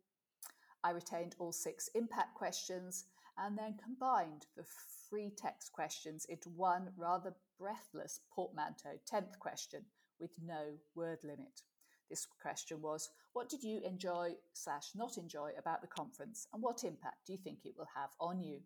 I 0.84 0.91
retained 0.91 1.36
all 1.39 1.51
six 1.51 1.89
impact 1.96 2.36
questions 2.36 3.06
and 3.36 3.58
then 3.58 3.79
combined 3.84 4.46
the 4.56 4.65
free 5.10 5.32
text 5.36 5.74
questions 5.74 6.25
into 6.25 6.50
one 6.50 6.89
rather 6.96 7.34
breathless 7.58 8.20
portmanteau 8.32 9.00
10th 9.12 9.39
question 9.39 9.86
with 10.20 10.29
no 10.46 10.75
word 10.94 11.18
limit. 11.24 11.63
This 12.12 12.27
question 12.39 12.79
was, 12.84 13.10
what 13.34 13.50
did 13.50 13.63
you 13.63 13.82
enjoy 13.84 14.34
slash 14.53 14.89
not 14.94 15.18
enjoy 15.18 15.53
about 15.58 15.82
the 15.82 15.88
conference 15.88 16.46
and 16.53 16.62
what 16.62 16.84
impact 16.84 17.25
do 17.25 17.34
you 17.34 17.39
think 17.39 17.65
it 17.65 17.74
will 17.75 17.89
have 17.96 18.12
on 18.20 18.44
you? 18.44 18.60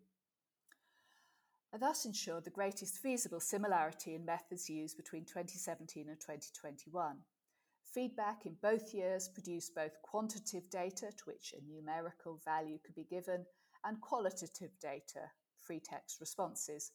I 1.74 1.76
thus 1.76 2.04
ensured 2.04 2.44
the 2.44 2.50
greatest 2.50 2.98
feasible 2.98 3.40
similarity 3.40 4.14
in 4.14 4.24
methods 4.24 4.70
used 4.70 4.96
between 4.96 5.24
2017 5.24 6.08
and 6.08 6.20
2021. 6.20 7.16
Feedback 7.92 8.46
in 8.46 8.54
both 8.62 8.94
years 8.94 9.28
produced 9.28 9.74
both 9.74 10.00
quantitative 10.02 10.70
data 10.70 11.10
to 11.10 11.24
which 11.24 11.52
a 11.52 11.68
numerical 11.68 12.40
value 12.44 12.78
could 12.84 12.94
be 12.94 13.02
given 13.02 13.44
and 13.84 14.00
qualitative 14.00 14.70
data, 14.80 15.32
free 15.58 15.80
text 15.80 16.20
responses, 16.20 16.92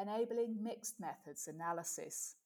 enabling 0.00 0.62
mixed 0.62 0.98
methods 0.98 1.46
analysis. 1.46 2.36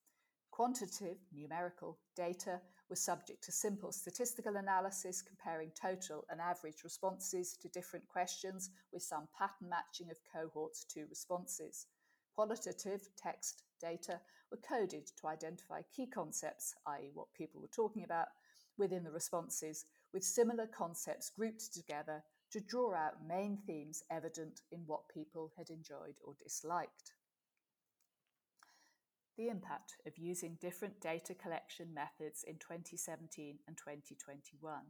Quantitative, 0.50 1.18
numerical 1.32 1.98
data 2.16 2.60
was 2.88 3.00
subject 3.00 3.42
to 3.44 3.52
simple 3.52 3.92
statistical 3.92 4.56
analysis 4.56 5.22
comparing 5.22 5.70
total 5.80 6.24
and 6.30 6.40
average 6.40 6.84
responses 6.84 7.56
to 7.60 7.68
different 7.68 8.06
questions 8.08 8.70
with 8.92 9.02
some 9.02 9.28
pattern 9.36 9.68
matching 9.68 10.10
of 10.10 10.18
cohorts 10.32 10.84
to 10.84 11.06
responses. 11.08 11.86
Qualitative 12.34 13.08
text 13.16 13.62
data 13.80 14.20
were 14.50 14.58
coded 14.58 15.06
to 15.20 15.26
identify 15.26 15.82
key 15.94 16.06
concepts, 16.06 16.74
i.e., 16.86 17.10
what 17.14 17.32
people 17.34 17.60
were 17.60 17.68
talking 17.68 18.04
about, 18.04 18.28
within 18.78 19.04
the 19.04 19.10
responses, 19.10 19.86
with 20.12 20.22
similar 20.22 20.66
concepts 20.66 21.30
grouped 21.30 21.72
together 21.72 22.22
to 22.52 22.60
draw 22.60 22.94
out 22.94 23.26
main 23.26 23.58
themes 23.66 24.02
evident 24.10 24.60
in 24.70 24.80
what 24.86 25.08
people 25.12 25.50
had 25.56 25.70
enjoyed 25.70 26.14
or 26.24 26.34
disliked. 26.42 27.12
The 29.36 29.48
impact 29.48 29.96
of 30.06 30.16
using 30.16 30.56
different 30.62 30.98
data 31.00 31.34
collection 31.34 31.92
methods 31.92 32.42
in 32.42 32.54
2017 32.54 33.58
and 33.68 33.76
2021. 33.76 34.80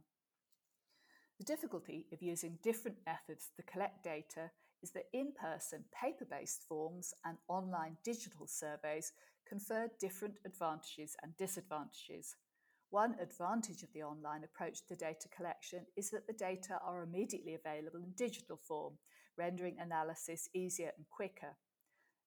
The 1.37 1.43
difficulty 1.43 2.05
of 2.13 2.21
using 2.21 2.57
different 2.63 2.97
methods 3.05 3.51
to 3.57 3.63
collect 3.63 4.03
data 4.03 4.51
is 4.81 4.91
that 4.91 5.09
in 5.11 5.33
person 5.33 5.83
paper 5.93 6.23
based 6.23 6.63
forms 6.67 7.13
and 7.25 7.37
online 7.49 7.97
digital 8.05 8.47
surveys 8.47 9.11
confer 9.45 9.89
different 9.99 10.35
advantages 10.45 11.17
and 11.23 11.35
disadvantages. 11.35 12.37
One 12.89 13.15
advantage 13.19 13.83
of 13.83 13.91
the 13.93 14.03
online 14.03 14.45
approach 14.45 14.85
to 14.87 14.95
data 14.95 15.27
collection 15.35 15.85
is 15.97 16.09
that 16.11 16.25
the 16.25 16.31
data 16.31 16.79
are 16.85 17.03
immediately 17.03 17.55
available 17.55 17.99
in 17.99 18.11
digital 18.15 18.55
form, 18.55 18.93
rendering 19.37 19.75
analysis 19.79 20.47
easier 20.53 20.91
and 20.95 21.05
quicker. 21.09 21.57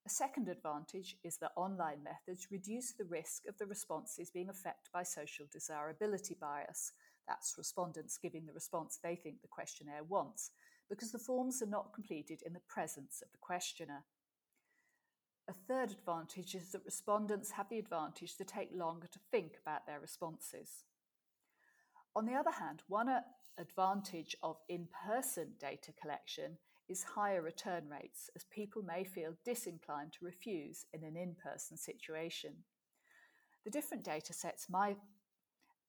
A 0.06 0.08
second 0.08 0.48
advantage 0.48 1.16
is 1.22 1.36
that 1.38 1.52
online 1.56 2.02
methods 2.02 2.48
reduce 2.50 2.92
the 2.92 3.04
risk 3.04 3.46
of 3.46 3.58
the 3.58 3.66
responses 3.66 4.30
being 4.30 4.48
affected 4.48 4.90
by 4.92 5.02
social 5.02 5.46
desirability 5.52 6.36
bias. 6.40 6.92
That's 7.28 7.58
respondents 7.58 8.18
giving 8.18 8.46
the 8.46 8.52
response 8.52 8.98
they 9.02 9.14
think 9.14 9.42
the 9.42 9.48
questionnaire 9.48 10.02
wants, 10.02 10.50
because 10.88 11.12
the 11.12 11.18
forms 11.18 11.62
are 11.62 11.66
not 11.66 11.92
completed 11.92 12.42
in 12.44 12.54
the 12.54 12.62
presence 12.66 13.22
of 13.22 13.30
the 13.30 13.38
questioner. 13.38 14.04
A 15.48 15.52
third 15.52 15.90
advantage 15.90 16.54
is 16.54 16.72
that 16.72 16.84
respondents 16.84 17.50
have 17.52 17.68
the 17.68 17.78
advantage 17.78 18.36
to 18.36 18.44
take 18.44 18.70
longer 18.72 19.06
to 19.08 19.18
think 19.30 19.58
about 19.60 19.86
their 19.86 20.00
responses. 20.00 20.84
On 22.16 22.24
the 22.24 22.34
other 22.34 22.52
hand, 22.52 22.82
one 22.88 23.08
advantage 23.58 24.34
of 24.42 24.56
in 24.68 24.88
person 25.06 25.52
data 25.60 25.92
collection 26.00 26.56
is 26.90 27.04
higher 27.04 27.40
return 27.40 27.84
rates, 27.88 28.28
as 28.34 28.44
people 28.44 28.82
may 28.82 29.04
feel 29.04 29.34
disinclined 29.44 30.12
to 30.12 30.24
refuse 30.24 30.84
in 30.92 31.04
an 31.04 31.16
in 31.16 31.36
person 31.42 31.76
situation. 31.76 32.52
The 33.64 33.70
different 33.70 34.04
data 34.04 34.32
sets 34.32 34.68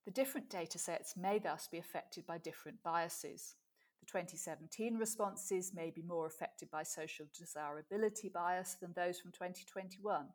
the 0.05 0.12
different 0.12 0.50
data 0.50 0.79
sets 0.79 1.15
may 1.15 1.39
thus 1.39 1.67
be 1.67 1.77
affected 1.77 2.25
by 2.25 2.39
different 2.39 2.81
biases. 2.84 3.55
The 4.00 4.08
2017 4.08 4.98
responses 4.98 5.74
may 5.75 5.91
be 5.91 6.01
more 6.01 6.25
affected 6.25 6.72
by 6.72 6.84
social 6.84 7.27
desirability 7.38 8.29
bias 8.29 8.77
than 8.81 8.93
those 8.93 9.20
from 9.20 9.31
2021. 9.31 10.25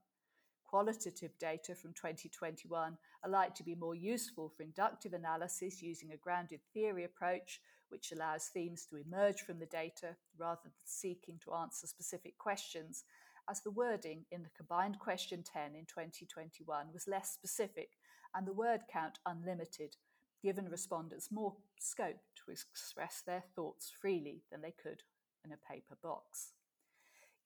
Qualitative 0.64 1.36
data 1.38 1.74
from 1.74 1.92
2021 1.94 2.96
are 3.24 3.30
likely 3.30 3.54
to 3.56 3.64
be 3.64 3.74
more 3.74 3.94
useful 3.94 4.48
for 4.48 4.62
inductive 4.62 5.14
analysis 5.14 5.82
using 5.82 6.12
a 6.12 6.16
grounded 6.16 6.60
theory 6.72 7.04
approach, 7.04 7.60
which 7.88 8.12
allows 8.12 8.46
themes 8.46 8.86
to 8.86 8.96
emerge 8.96 9.40
from 9.40 9.58
the 9.58 9.66
data 9.66 10.16
rather 10.38 10.60
than 10.64 10.72
seeking 10.84 11.38
to 11.44 11.54
answer 11.54 11.86
specific 11.86 12.38
questions, 12.38 13.04
as 13.48 13.60
the 13.60 13.70
wording 13.70 14.24
in 14.30 14.42
the 14.42 14.50
combined 14.56 14.98
question 14.98 15.42
10 15.42 15.74
in 15.74 15.86
2021 15.86 16.86
was 16.92 17.06
less 17.06 17.30
specific 17.30 17.90
and 18.34 18.46
the 18.46 18.52
word 18.52 18.80
count 18.92 19.18
unlimited, 19.24 19.96
given 20.42 20.68
respondents 20.68 21.30
more 21.30 21.54
scope 21.78 22.20
to 22.34 22.50
express 22.50 23.22
their 23.26 23.44
thoughts 23.54 23.90
freely 24.00 24.42
than 24.50 24.62
they 24.62 24.72
could 24.82 25.02
in 25.44 25.52
a 25.52 25.72
paper 25.72 25.96
box. 26.02 26.52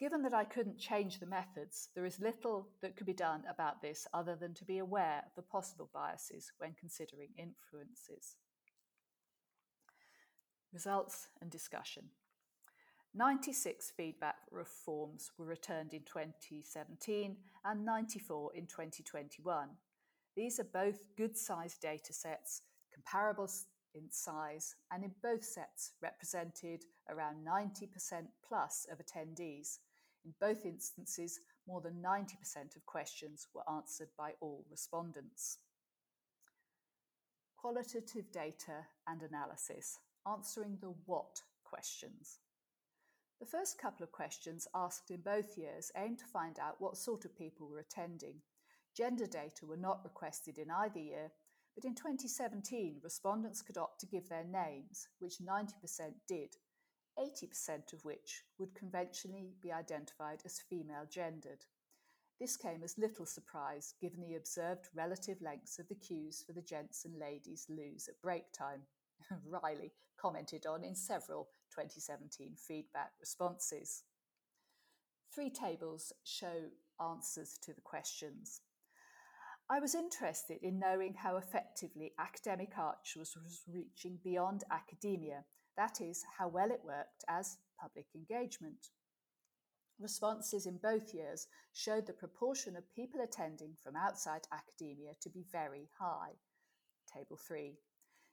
Given 0.01 0.23
that 0.23 0.33
I 0.33 0.45
couldn't 0.45 0.79
change 0.79 1.21
the 1.21 1.27
methods, 1.27 1.91
there 1.95 2.07
is 2.07 2.19
little 2.19 2.69
that 2.81 2.97
could 2.97 3.07
be 3.07 3.13
done 3.13 3.45
about 3.49 3.83
this 3.83 4.07
other 4.15 4.35
than 4.35 4.55
to 4.55 4.65
be 4.65 4.79
aware 4.79 5.23
of 5.27 5.35
the 5.37 5.43
possible 5.43 5.91
biases 5.93 6.53
when 6.57 6.73
considering 6.73 7.29
influences. 7.37 8.37
Results 10.73 11.29
and 11.41 11.51
discussion. 11.51 12.05
96 13.15 13.93
feedback 13.97 14.37
reforms 14.53 15.33
were 15.37 15.47
returned 15.47 15.95
in 15.95 16.03
2017 16.03 17.37
and 17.65 17.85
94 17.85 18.53
in 18.55 18.67
2021. 18.67 19.69
These 20.37 20.61
are 20.61 20.69
both 20.73 21.09
good 21.17 21.37
sized 21.37 21.81
data 21.81 22.13
sets 22.13 22.63
comparable 22.93 23.49
in 23.95 24.11
size, 24.11 24.77
and 24.93 25.05
in 25.05 25.13
both 25.23 25.45
sets 25.45 25.93
represented 26.01 26.85
around 27.09 27.45
90% 27.45 27.89
plus 28.47 28.87
of 28.91 28.99
attendees. 28.99 29.79
In 30.25 30.33
both 30.41 30.65
instances, 30.65 31.41
more 31.67 31.81
than 31.81 32.03
90% 32.03 32.77
of 32.77 32.87
questions 32.87 33.49
were 33.55 33.69
answered 33.73 34.09
by 34.17 34.33
all 34.41 34.65
respondents. 34.71 35.59
Qualitative 37.57 38.31
data 38.33 38.87
and 39.07 39.23
analysis, 39.23 39.99
answering 40.27 40.79
the 40.81 40.95
what 41.07 41.43
questions. 41.65 42.39
The 43.41 43.47
first 43.47 43.79
couple 43.79 44.05
of 44.05 44.13
questions 44.13 44.69
asked 44.75 45.11
in 45.11 45.23
both 45.23 45.57
years 45.57 45.91
aimed 45.97 46.19
to 46.19 46.27
find 46.27 46.59
out 46.59 46.81
what 46.81 46.97
sort 46.97 47.25
of 47.25 47.37
people 47.37 47.69
were 47.69 47.79
attending. 47.79 48.43
Gender 48.95 49.27
data 49.27 49.65
were 49.65 49.77
not 49.77 50.05
requested 50.05 50.59
in 50.59 50.71
either 50.71 50.99
year, 50.99 51.33
but 51.75 51.85
in 51.85 51.95
2017, 51.95 53.01
respondents 53.03 53.63
could 53.63 53.79
opt 53.79 54.01
to 54.01 54.07
give 54.07 54.29
their 54.29 54.45
names, 54.45 55.09
which 55.21 55.39
90% 55.39 55.73
did, 56.29 56.57
80% 57.19 57.93
of 57.93 58.05
which 58.05 58.43
would 58.59 58.75
conventionally 58.75 59.55
be 59.63 59.73
identified 59.73 60.43
as 60.45 60.61
female 60.69 61.07
gendered. 61.09 61.65
This 62.39 62.57
came 62.57 62.83
as 62.83 62.99
little 62.99 63.27
surprise 63.27 63.95
given 64.01 64.21
the 64.21 64.35
observed 64.35 64.89
relative 64.95 65.41
lengths 65.43 65.79
of 65.79 65.89
the 65.89 65.95
queues 65.95 66.43
for 66.47 66.53
the 66.53 66.63
gents 66.63 67.05
and 67.05 67.19
ladies' 67.19 67.67
loos 67.69 68.09
at 68.09 68.21
break 68.23 68.53
time. 68.53 68.83
Riley 69.47 69.93
commented 70.21 70.67
on 70.67 70.85
in 70.85 70.95
several 70.95 71.49
2017 71.75 72.55
feedback 72.57 73.13
responses. 73.21 74.03
Three 75.35 75.51
tables 75.51 76.13
show 76.25 76.71
answers 77.01 77.59
to 77.63 77.73
the 77.73 77.81
questions. 77.81 78.61
I 79.71 79.79
was 79.79 79.95
interested 79.95 80.59
in 80.63 80.81
knowing 80.81 81.15
how 81.15 81.37
effectively 81.37 82.13
academic 82.19 82.73
archers 82.77 83.37
was 83.41 83.63
reaching 83.69 84.19
beyond 84.25 84.65
academia 84.71 85.45
that 85.81 86.01
is, 86.03 86.23
how 86.39 86.49
well 86.49 86.71
it 86.71 86.83
worked 86.85 87.25
as 87.27 87.57
public 87.81 88.07
engagement. 88.15 88.89
Responses 89.99 90.67
in 90.67 90.77
both 90.77 91.15
years 91.15 91.47
showed 91.73 92.07
the 92.07 92.13
proportion 92.13 92.77
of 92.77 92.95
people 92.95 93.21
attending 93.23 93.75
from 93.83 93.97
outside 93.97 94.43
academia 94.53 95.13
to 95.23 95.31
be 95.31 95.47
very 95.51 95.89
high. 95.99 96.33
Table 97.11 97.39
3. 97.49 97.79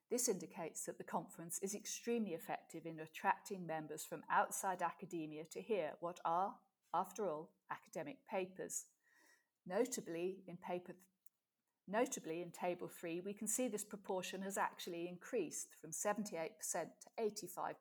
This 0.10 0.30
indicates 0.30 0.86
that 0.86 0.98
the 0.98 1.04
conference 1.04 1.60
is 1.62 1.76
extremely 1.76 2.32
effective 2.32 2.86
in 2.86 3.00
attracting 3.00 3.68
members 3.68 4.06
from 4.06 4.24
outside 4.32 4.82
academia 4.82 5.44
to 5.52 5.62
hear 5.62 5.92
what 6.00 6.20
are, 6.24 6.56
after 6.94 7.28
all, 7.28 7.50
academic 7.70 8.18
papers. 8.30 8.86
Notably, 9.66 10.44
in 10.48 10.58
paper 10.58 10.94
Notably, 11.90 12.42
in 12.42 12.52
Table 12.52 12.90
3, 12.90 13.22
we 13.22 13.32
can 13.34 13.48
see 13.48 13.70
this 13.70 13.86
proportion 13.86 14.42
has 14.42 14.58
actually 14.58 15.08
increased 15.08 15.70
from 15.80 15.92
78% 15.92 16.50
to 16.74 17.48
85% 17.50 17.76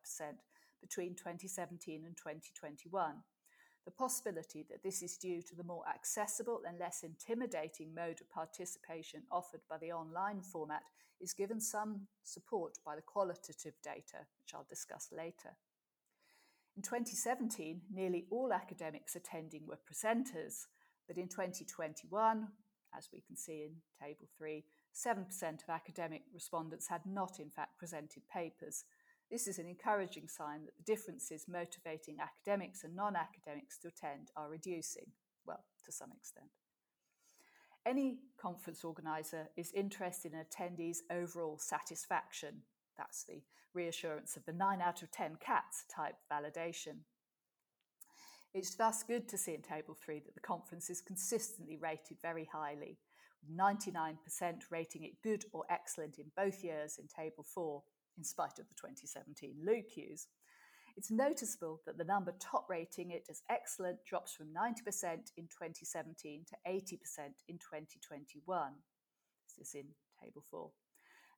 between 0.81 1.17
2017 1.17 2.05
and 2.07 2.17
2021. 2.17 3.15
The 3.87 3.93
possibility 3.93 4.67
that 4.69 4.83
this 4.83 5.01
is 5.01 5.17
due 5.17 5.41
to 5.43 5.55
the 5.55 5.63
more 5.63 5.85
accessible 5.89 6.61
and 6.67 6.77
less 6.79 7.05
intimidating 7.05 7.95
mode 7.95 8.21
of 8.21 8.29
participation 8.31 9.23
offered 9.31 9.61
by 9.71 9.79
the 9.79 9.93
online 9.93 10.43
format 10.43 10.83
is 11.21 11.33
given 11.33 11.61
some 11.61 12.09
support 12.25 12.79
by 12.85 12.97
the 12.97 13.03
qualitative 13.03 13.75
data, 13.85 14.27
which 14.43 14.53
I'll 14.55 14.67
discuss 14.69 15.09
later. 15.17 15.57
In 16.77 16.83
2017, 16.83 17.81
nearly 17.95 18.27
all 18.29 18.53
academics 18.53 19.15
attending 19.15 19.67
were 19.67 19.79
presenters, 19.79 20.67
but 21.07 21.17
in 21.17 21.29
2021, 21.29 22.49
as 22.97 23.09
we 23.13 23.21
can 23.21 23.37
see 23.37 23.63
in 23.63 23.77
Table 24.03 24.27
3, 24.37 24.65
7% 24.95 25.63
of 25.63 25.69
academic 25.71 26.23
respondents 26.35 26.89
had 26.89 27.03
not 27.07 27.39
in 27.39 27.51
fact 27.51 27.79
presented 27.79 28.23
papers. 28.29 28.85
This 29.31 29.49
is 29.49 29.59
an 29.59 29.67
encouraging 29.67 30.29
sign 30.29 30.65
that 30.65 30.77
the 30.77 30.85
differences 30.85 31.47
motivating 31.49 32.19
academics 32.21 32.85
and 32.85 32.95
non-academics 32.95 33.79
to 33.79 33.89
attend 33.89 34.31
are 34.37 34.49
reducing, 34.49 35.07
well, 35.45 35.65
to 35.85 35.93
some 35.93 36.13
extent. 36.17 36.51
Any 37.85 38.19
conference 38.41 38.85
organiser 38.85 39.49
is 39.57 39.73
interested 39.73 40.33
in 40.33 40.41
attendees' 40.41 40.99
overall 41.11 41.59
satisfaction. 41.59 42.63
That's 42.97 43.25
the 43.25 43.43
reassurance 43.75 44.37
of 44.37 44.45
the 44.45 44.53
9 44.53 44.81
out 44.81 45.03
of 45.03 45.11
10 45.11 45.37
cats 45.41 45.85
type 45.95 46.17
validation. 46.33 47.01
It's 48.55 48.75
thus 48.75 49.03
good 49.03 49.29
to 49.29 49.39
see 49.39 49.55
in 49.55 49.63
Table 49.63 49.95
3 49.95 50.21
that 50.21 50.35
the 50.35 50.41
conference 50.41 50.89
is 50.89 51.01
consistently 51.01 51.77
rated 51.77 52.19
very 52.23 52.49
highly, 52.51 52.99
99% 53.55 54.17
rating 54.71 55.05
it 55.05 55.23
good 55.23 55.45
or 55.53 55.65
excellent 55.69 56.19
in 56.19 56.25
both 56.37 56.65
years 56.65 56.99
in 56.99 57.07
Table 57.07 57.45
4, 57.45 57.83
in 58.17 58.25
spite 58.25 58.59
of 58.59 58.69
the 58.69 58.75
2017 58.75 59.57
LUQs. 59.67 60.27
It's 60.97 61.11
noticeable 61.11 61.83
that 61.85 61.99
the 61.99 62.05
number 62.05 62.35
top 62.41 62.67
rating 62.71 63.11
it 63.11 63.27
as 63.29 63.43
excellent 63.51 63.99
drops 64.07 64.33
from 64.33 64.47
90% 64.47 65.33
in 65.37 65.45
2017 65.45 66.47
to 66.49 66.57
80% 66.67 66.81
in 67.49 67.59
2021. 67.59 68.73
This 69.45 69.69
is 69.69 69.75
in 69.75 69.89
Table 70.23 70.43
4. 70.51 70.71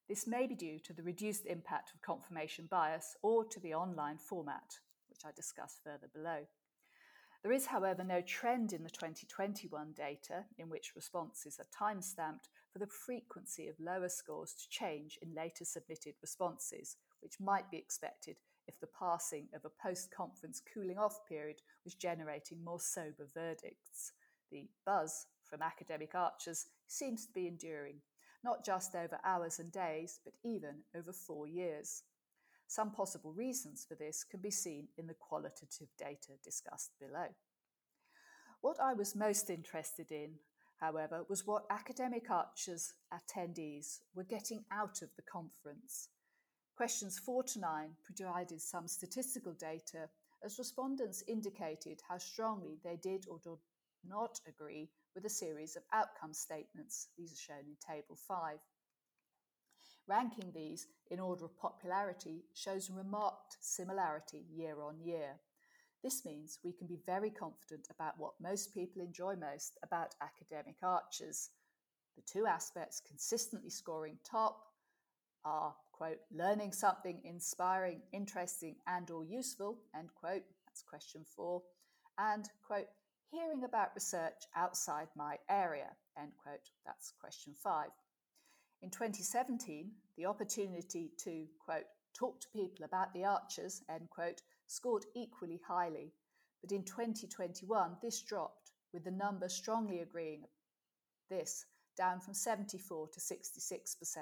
This 0.08 0.26
may 0.26 0.46
be 0.46 0.54
due 0.54 0.78
to 0.84 0.92
the 0.92 1.02
reduced 1.02 1.44
impact 1.44 1.92
of 1.92 2.00
confirmation 2.02 2.66
bias 2.70 3.16
or 3.22 3.44
to 3.46 3.60
the 3.60 3.74
online 3.74 4.16
format, 4.16 4.78
which 5.08 5.20
I 5.24 5.30
discuss 5.34 5.80
further 5.82 6.08
below. 6.14 6.46
There 7.42 7.52
is, 7.52 7.66
however, 7.66 8.04
no 8.04 8.20
trend 8.20 8.72
in 8.72 8.84
the 8.84 8.90
2021 8.90 9.92
data 9.96 10.44
in 10.56 10.68
which 10.68 10.96
responses 10.96 11.58
are 11.60 11.66
time-stamped 11.76 12.48
for 12.72 12.78
the 12.78 12.86
frequency 12.86 13.68
of 13.68 13.74
lower 13.80 14.08
scores 14.08 14.54
to 14.54 14.68
change 14.68 15.18
in 15.22 15.34
later 15.34 15.64
submitted 15.64 16.14
responses, 16.20 16.96
which 17.20 17.40
might 17.40 17.70
be 17.70 17.76
expected 17.76 18.36
if 18.66 18.78
the 18.78 18.88
passing 18.98 19.48
of 19.54 19.64
a 19.64 19.82
post-conference 19.82 20.62
cooling 20.72 20.98
off 20.98 21.26
period 21.26 21.62
was 21.84 21.94
generating 21.94 22.62
more 22.62 22.80
sober 22.80 23.26
verdicts. 23.34 24.12
The 24.50 24.68
buzz 24.84 25.26
from 25.44 25.62
academic 25.62 26.14
archers 26.14 26.66
seems 26.86 27.26
to 27.26 27.32
be 27.32 27.46
enduring, 27.46 27.96
not 28.44 28.64
just 28.64 28.94
over 28.94 29.18
hours 29.24 29.58
and 29.58 29.72
days, 29.72 30.20
but 30.24 30.34
even 30.44 30.76
over 30.94 31.12
four 31.12 31.46
years. 31.46 32.02
Some 32.66 32.90
possible 32.90 33.32
reasons 33.32 33.86
for 33.88 33.94
this 33.94 34.24
can 34.24 34.40
be 34.40 34.50
seen 34.50 34.88
in 34.98 35.06
the 35.06 35.14
qualitative 35.14 35.88
data 35.98 36.32
discussed 36.44 36.90
below. 37.00 37.28
What 38.60 38.78
I 38.78 38.92
was 38.92 39.16
most 39.16 39.48
interested 39.48 40.12
in, 40.12 40.32
however, 40.80 41.24
was 41.28 41.46
what 41.46 41.66
academic 41.70 42.30
archers 42.30 42.94
attendees 43.12 44.00
were 44.14 44.24
getting 44.24 44.64
out 44.70 45.02
of 45.02 45.10
the 45.16 45.22
conference. 45.22 46.08
Questions 46.76 47.18
4 47.18 47.42
to 47.42 47.60
9 47.60 47.90
provided 48.04 48.60
some 48.60 48.86
statistical 48.86 49.52
data 49.52 50.08
as 50.44 50.58
respondents 50.58 51.24
indicated 51.26 52.00
how 52.08 52.18
strongly 52.18 52.78
they 52.84 52.96
did 52.96 53.26
or 53.28 53.38
did 53.42 53.58
not 54.06 54.38
agree 54.46 54.88
with 55.14 55.24
a 55.24 55.30
series 55.30 55.74
of 55.74 55.82
outcome 55.92 56.32
statements. 56.32 57.08
These 57.16 57.32
are 57.32 57.52
shown 57.52 57.64
in 57.66 57.76
Table 57.84 58.16
5. 58.28 58.58
Ranking 60.06 60.52
these 60.54 60.86
in 61.10 61.20
order 61.20 61.44
of 61.44 61.58
popularity 61.58 62.44
shows 62.54 62.90
remarked 62.90 63.56
similarity 63.60 64.44
year 64.48 64.80
on 64.80 65.00
year. 65.00 65.40
This 66.02 66.24
means 66.24 66.60
we 66.64 66.72
can 66.72 66.86
be 66.86 67.00
very 67.06 67.30
confident 67.30 67.88
about 67.90 68.18
what 68.18 68.40
most 68.40 68.72
people 68.72 69.02
enjoy 69.02 69.34
most 69.34 69.78
about 69.82 70.14
academic 70.22 70.76
archers. 70.82 71.50
The 72.16 72.22
two 72.22 72.46
aspects 72.46 73.02
consistently 73.06 73.70
scoring 73.70 74.18
top 74.28 74.62
are, 75.44 75.74
quote, 75.92 76.18
learning 76.32 76.72
something 76.72 77.20
inspiring, 77.24 78.02
interesting 78.12 78.76
and 78.86 79.10
or 79.10 79.24
useful, 79.24 79.78
end 79.96 80.10
quote, 80.14 80.42
that's 80.66 80.82
question 80.82 81.24
four, 81.24 81.62
and, 82.18 82.48
quote, 82.66 82.88
hearing 83.30 83.64
about 83.64 83.94
research 83.94 84.46
outside 84.56 85.08
my 85.16 85.36
area, 85.50 85.90
end 86.20 86.32
quote, 86.42 86.70
that's 86.86 87.12
question 87.20 87.54
five. 87.62 87.90
In 88.82 88.90
2017, 88.90 89.90
the 90.16 90.26
opportunity 90.26 91.10
to, 91.24 91.46
quote, 91.64 91.86
talk 92.14 92.40
to 92.40 92.48
people 92.52 92.84
about 92.84 93.12
the 93.12 93.24
archers, 93.24 93.82
end 93.88 94.08
quote, 94.10 94.42
scored 94.68 95.04
equally 95.16 95.60
highly. 95.66 96.12
But 96.62 96.72
in 96.72 96.84
2021, 96.84 97.96
this 98.02 98.22
dropped, 98.22 98.72
with 98.92 99.04
the 99.04 99.10
number 99.10 99.48
strongly 99.48 100.00
agreeing 100.00 100.44
this, 101.28 101.66
down 101.96 102.20
from 102.20 102.34
74 102.34 103.08
to 103.08 103.20
66%. 103.20 104.16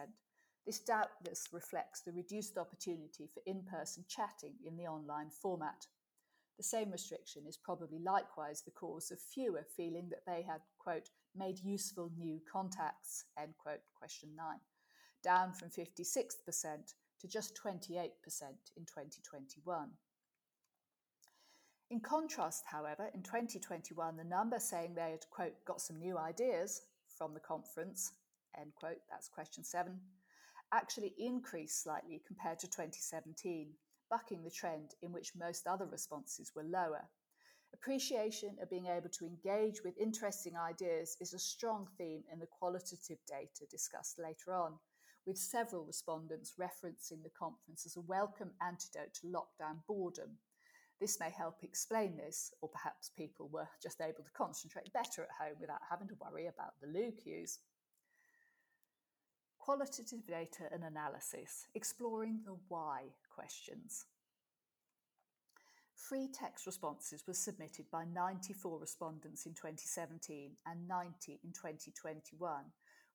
This 0.65 0.81
doubtless 0.81 1.49
reflects 1.53 2.01
the 2.01 2.13
reduced 2.13 2.59
opportunity 2.59 3.29
for 3.33 3.43
in 3.47 3.63
person 3.63 4.05
chatting 4.09 4.55
in 4.67 4.77
the 4.77 4.87
online 4.87 5.31
format. 5.31 5.87
The 6.57 6.65
same 6.65 6.91
restriction 6.91 7.43
is 7.47 7.59
probably 7.59 7.99
likewise 7.99 8.63
the 8.63 8.71
cause 8.71 9.11
of 9.11 9.21
fewer 9.21 9.65
feeling 9.77 10.09
that 10.09 10.25
they 10.27 10.43
had, 10.43 10.63
quote, 10.79 11.11
made 11.37 11.59
useful 11.59 12.11
new 12.17 12.41
contacts, 12.51 13.25
end 13.39 13.55
quote, 13.59 13.83
question 13.95 14.31
9, 14.35 14.47
down 15.23 15.53
from 15.53 15.69
56% 15.69 16.95
to 17.21 17.29
just 17.29 17.59
28% 17.63 18.11
in 18.77 18.85
2021. 18.87 19.91
In 21.89 22.01
contrast, 22.01 22.65
however, 22.67 23.11
in 23.15 23.23
2021, 23.23 24.17
the 24.17 24.25
number 24.25 24.59
saying 24.59 24.95
they 24.95 25.13
had, 25.13 25.31
quote, 25.31 25.65
got 25.65 25.81
some 25.81 26.01
new 26.01 26.19
ideas 26.19 26.83
from 27.17 27.33
the 27.33 27.41
conference, 27.41 28.13
end 28.59 28.75
quote, 28.75 28.99
that's 29.09 29.29
question 29.29 29.63
seven, 29.63 30.01
actually 30.73 31.15
increased 31.17 31.85
slightly 31.85 32.21
compared 32.27 32.59
to 32.59 32.67
2017, 32.67 33.69
bucking 34.11 34.43
the 34.43 34.51
trend 34.51 34.95
in 35.01 35.13
which 35.13 35.37
most 35.37 35.69
other 35.69 35.87
responses 35.87 36.51
were 36.57 36.65
lower. 36.65 37.09
Appreciation 37.73 38.57
of 38.61 38.69
being 38.69 38.87
able 38.87 39.11
to 39.11 39.25
engage 39.25 39.85
with 39.85 39.97
interesting 39.97 40.57
ideas 40.57 41.17
is 41.21 41.35
a 41.35 41.39
strong 41.39 41.87
theme 41.97 42.25
in 42.33 42.41
the 42.41 42.47
qualitative 42.47 43.19
data 43.29 43.65
discussed 43.71 44.19
later 44.19 44.53
on, 44.55 44.73
with 45.25 45.39
several 45.39 45.85
respondents 45.85 46.55
referencing 46.59 47.23
the 47.23 47.31
conference 47.39 47.87
as 47.87 47.97
a 47.97 48.01
welcome 48.01 48.51
antidote 48.61 49.15
to 49.15 49.29
lockdown 49.29 49.79
boredom. 49.87 50.37
This 51.01 51.21
may 51.21 51.31
help 51.31 51.63
explain 51.63 52.17
this, 52.17 52.53
or 52.63 52.71
perhaps 52.71 53.11
people 53.11 53.49
were 53.53 53.69
just 53.83 54.01
able 54.01 54.25
to 54.25 54.31
concentrate 54.37 54.93
better 54.93 55.23
at 55.23 55.47
home 55.47 55.57
without 55.61 55.81
having 55.91 56.09
to 56.09 56.17
worry 56.21 56.47
about 56.47 56.81
the 56.81 56.87
LUQs. 56.87 57.59
Qualitative 59.59 60.27
data 60.27 60.65
and 60.73 60.85
analysis, 60.85 61.67
exploring 61.75 62.41
the 62.47 62.57
why 62.69 63.03
questions. 63.35 64.07
Free 65.95 66.29
text 66.33 66.67
responses 66.67 67.25
were 67.27 67.35
submitted 67.35 67.91
by 67.91 68.05
94 68.05 68.79
respondents 68.79 69.45
in 69.45 69.53
2017 69.53 70.53
and 70.67 70.89
90 70.89 71.41
in 71.43 71.53
2021, 71.53 72.65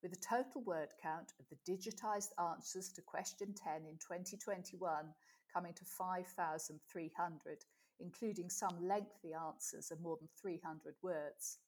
with 0.03 0.13
a 0.13 0.15
total 0.17 0.61
word 0.65 0.89
count 1.01 1.31
of 1.39 1.45
the 1.49 1.71
digitised 1.71 2.31
answers 2.37 2.91
to 2.91 3.01
question 3.01 3.55
10 3.55 3.85
in 3.87 3.97
2021 3.97 5.13
coming 5.53 5.73
to 5.73 5.85
5,300, 5.85 7.65
including 8.01 8.49
some 8.49 8.87
lengthy 8.87 9.33
answers 9.33 9.91
of 9.91 10.01
more 10.01 10.17
than 10.17 10.29
300 10.41 10.95
words. 11.01 11.59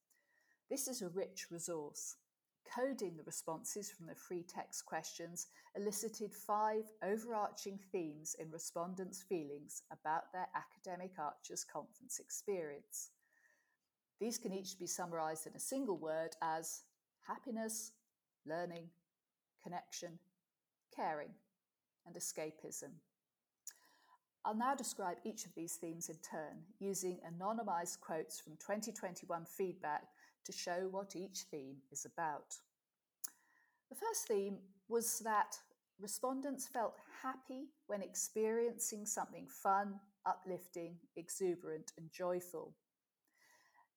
This 0.70 0.88
is 0.88 1.02
a 1.02 1.10
rich 1.10 1.48
resource. 1.52 2.16
coding 2.76 3.18
the 3.18 3.24
responses 3.24 3.92
from 3.92 4.08
the 4.08 4.16
free 4.16 4.44
text 4.44 4.86
questions 4.86 5.48
elicited 5.76 6.34
five 6.34 6.86
overarching 7.04 7.78
themes 7.92 8.36
in 8.40 8.50
respondents' 8.52 9.22
feelings 9.22 9.84
about 9.92 10.32
their 10.32 10.48
academic 10.56 11.12
Archers 11.20 11.66
conference 11.66 12.20
experience. 12.20 13.12
These 14.20 14.38
can 14.38 14.54
each 14.54 14.80
be 14.80 14.88
summarised 14.88 15.46
in 15.48 15.54
a 15.54 15.60
single 15.60 15.98
word 15.98 16.36
as 16.42 16.84
happiness, 17.28 17.92
learning, 18.46 18.90
connection, 19.62 20.20
caring, 20.96 21.32
and 22.06 22.16
escapism. 22.16 22.92
I'll 24.46 24.56
now 24.56 24.76
describe 24.76 25.18
each 25.24 25.46
of 25.46 25.56
these 25.56 25.76
themes 25.76 26.10
in 26.10 26.18
turn 26.18 26.58
using 26.80 27.20
anonymised 27.26 28.02
quotes 28.02 28.42
from 28.42 28.54
2021 28.58 29.46
feedback 29.46 30.04
to 30.44 30.52
show 30.52 30.90
what 30.92 31.16
each 31.16 31.44
theme 31.50 31.78
is 31.92 32.06
about. 32.06 32.56
The 33.90 33.96
first 33.96 34.28
theme 34.28 34.58
was 34.90 35.20
that 35.20 35.58
respondents 35.98 36.68
felt 36.68 36.98
happy 37.22 37.70
when 37.88 38.02
experiencing 38.02 39.06
something 39.06 39.48
fun, 39.48 40.00
uplifting, 40.26 40.96
exuberant, 41.16 41.94
and 41.98 42.12
joyful. 42.12 42.74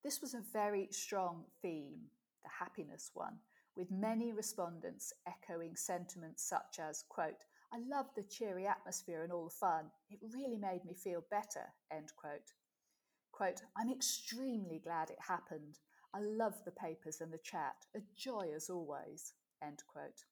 This 0.01 0.21
was 0.21 0.33
a 0.33 0.41
very 0.53 0.87
strong 0.91 1.43
theme, 1.61 1.99
the 2.43 2.49
happiness 2.57 3.11
one, 3.13 3.37
with 3.75 3.91
many 3.91 4.31
respondents 4.31 5.11
echoing 5.27 5.75
sentiments 5.75 6.47
such 6.47 6.79
as, 6.79 7.03
quote, 7.09 7.43
I 7.73 7.79
loved 7.89 8.15
the 8.15 8.23
cheery 8.23 8.65
atmosphere 8.65 9.23
and 9.23 9.31
all 9.31 9.45
the 9.45 9.49
fun. 9.49 9.85
It 10.09 10.19
really 10.33 10.57
made 10.57 10.85
me 10.85 10.93
feel 10.93 11.23
better, 11.29 11.65
end 11.91 12.09
quote. 12.15 12.53
Quote, 13.31 13.61
I'm 13.77 13.91
extremely 13.91 14.79
glad 14.79 15.09
it 15.09 15.19
happened. 15.19 15.79
I 16.13 16.21
love 16.21 16.55
the 16.65 16.71
papers 16.71 17.21
and 17.21 17.31
the 17.31 17.37
chat, 17.39 17.75
a 17.95 17.99
joy 18.15 18.51
as 18.55 18.69
always, 18.69 19.33
end 19.61 19.83
quote. 19.87 20.23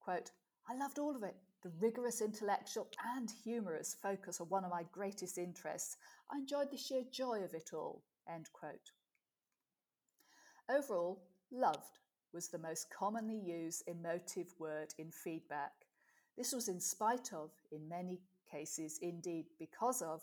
Quote, 0.00 0.32
I 0.68 0.74
loved 0.74 0.98
all 0.98 1.14
of 1.14 1.22
it. 1.22 1.36
The 1.62 1.72
rigorous 1.80 2.20
intellectual 2.20 2.88
and 3.16 3.30
humorous 3.44 3.96
focus 4.02 4.40
on 4.40 4.48
one 4.48 4.64
of 4.64 4.70
my 4.70 4.82
greatest 4.90 5.38
interests. 5.38 5.96
I 6.30 6.38
enjoyed 6.38 6.70
the 6.70 6.76
sheer 6.76 7.04
joy 7.10 7.44
of 7.44 7.54
it 7.54 7.70
all, 7.72 8.02
end 8.28 8.48
quote. 8.52 8.90
Overall, 10.68 11.22
loved 11.52 11.98
was 12.32 12.48
the 12.48 12.58
most 12.58 12.88
commonly 12.90 13.38
used 13.38 13.84
emotive 13.86 14.52
word 14.58 14.92
in 14.98 15.10
feedback. 15.10 15.81
This 16.36 16.52
was 16.52 16.68
in 16.68 16.80
spite 16.80 17.32
of, 17.32 17.50
in 17.70 17.88
many 17.88 18.20
cases, 18.50 18.98
indeed 19.02 19.46
because 19.58 20.02
of, 20.02 20.22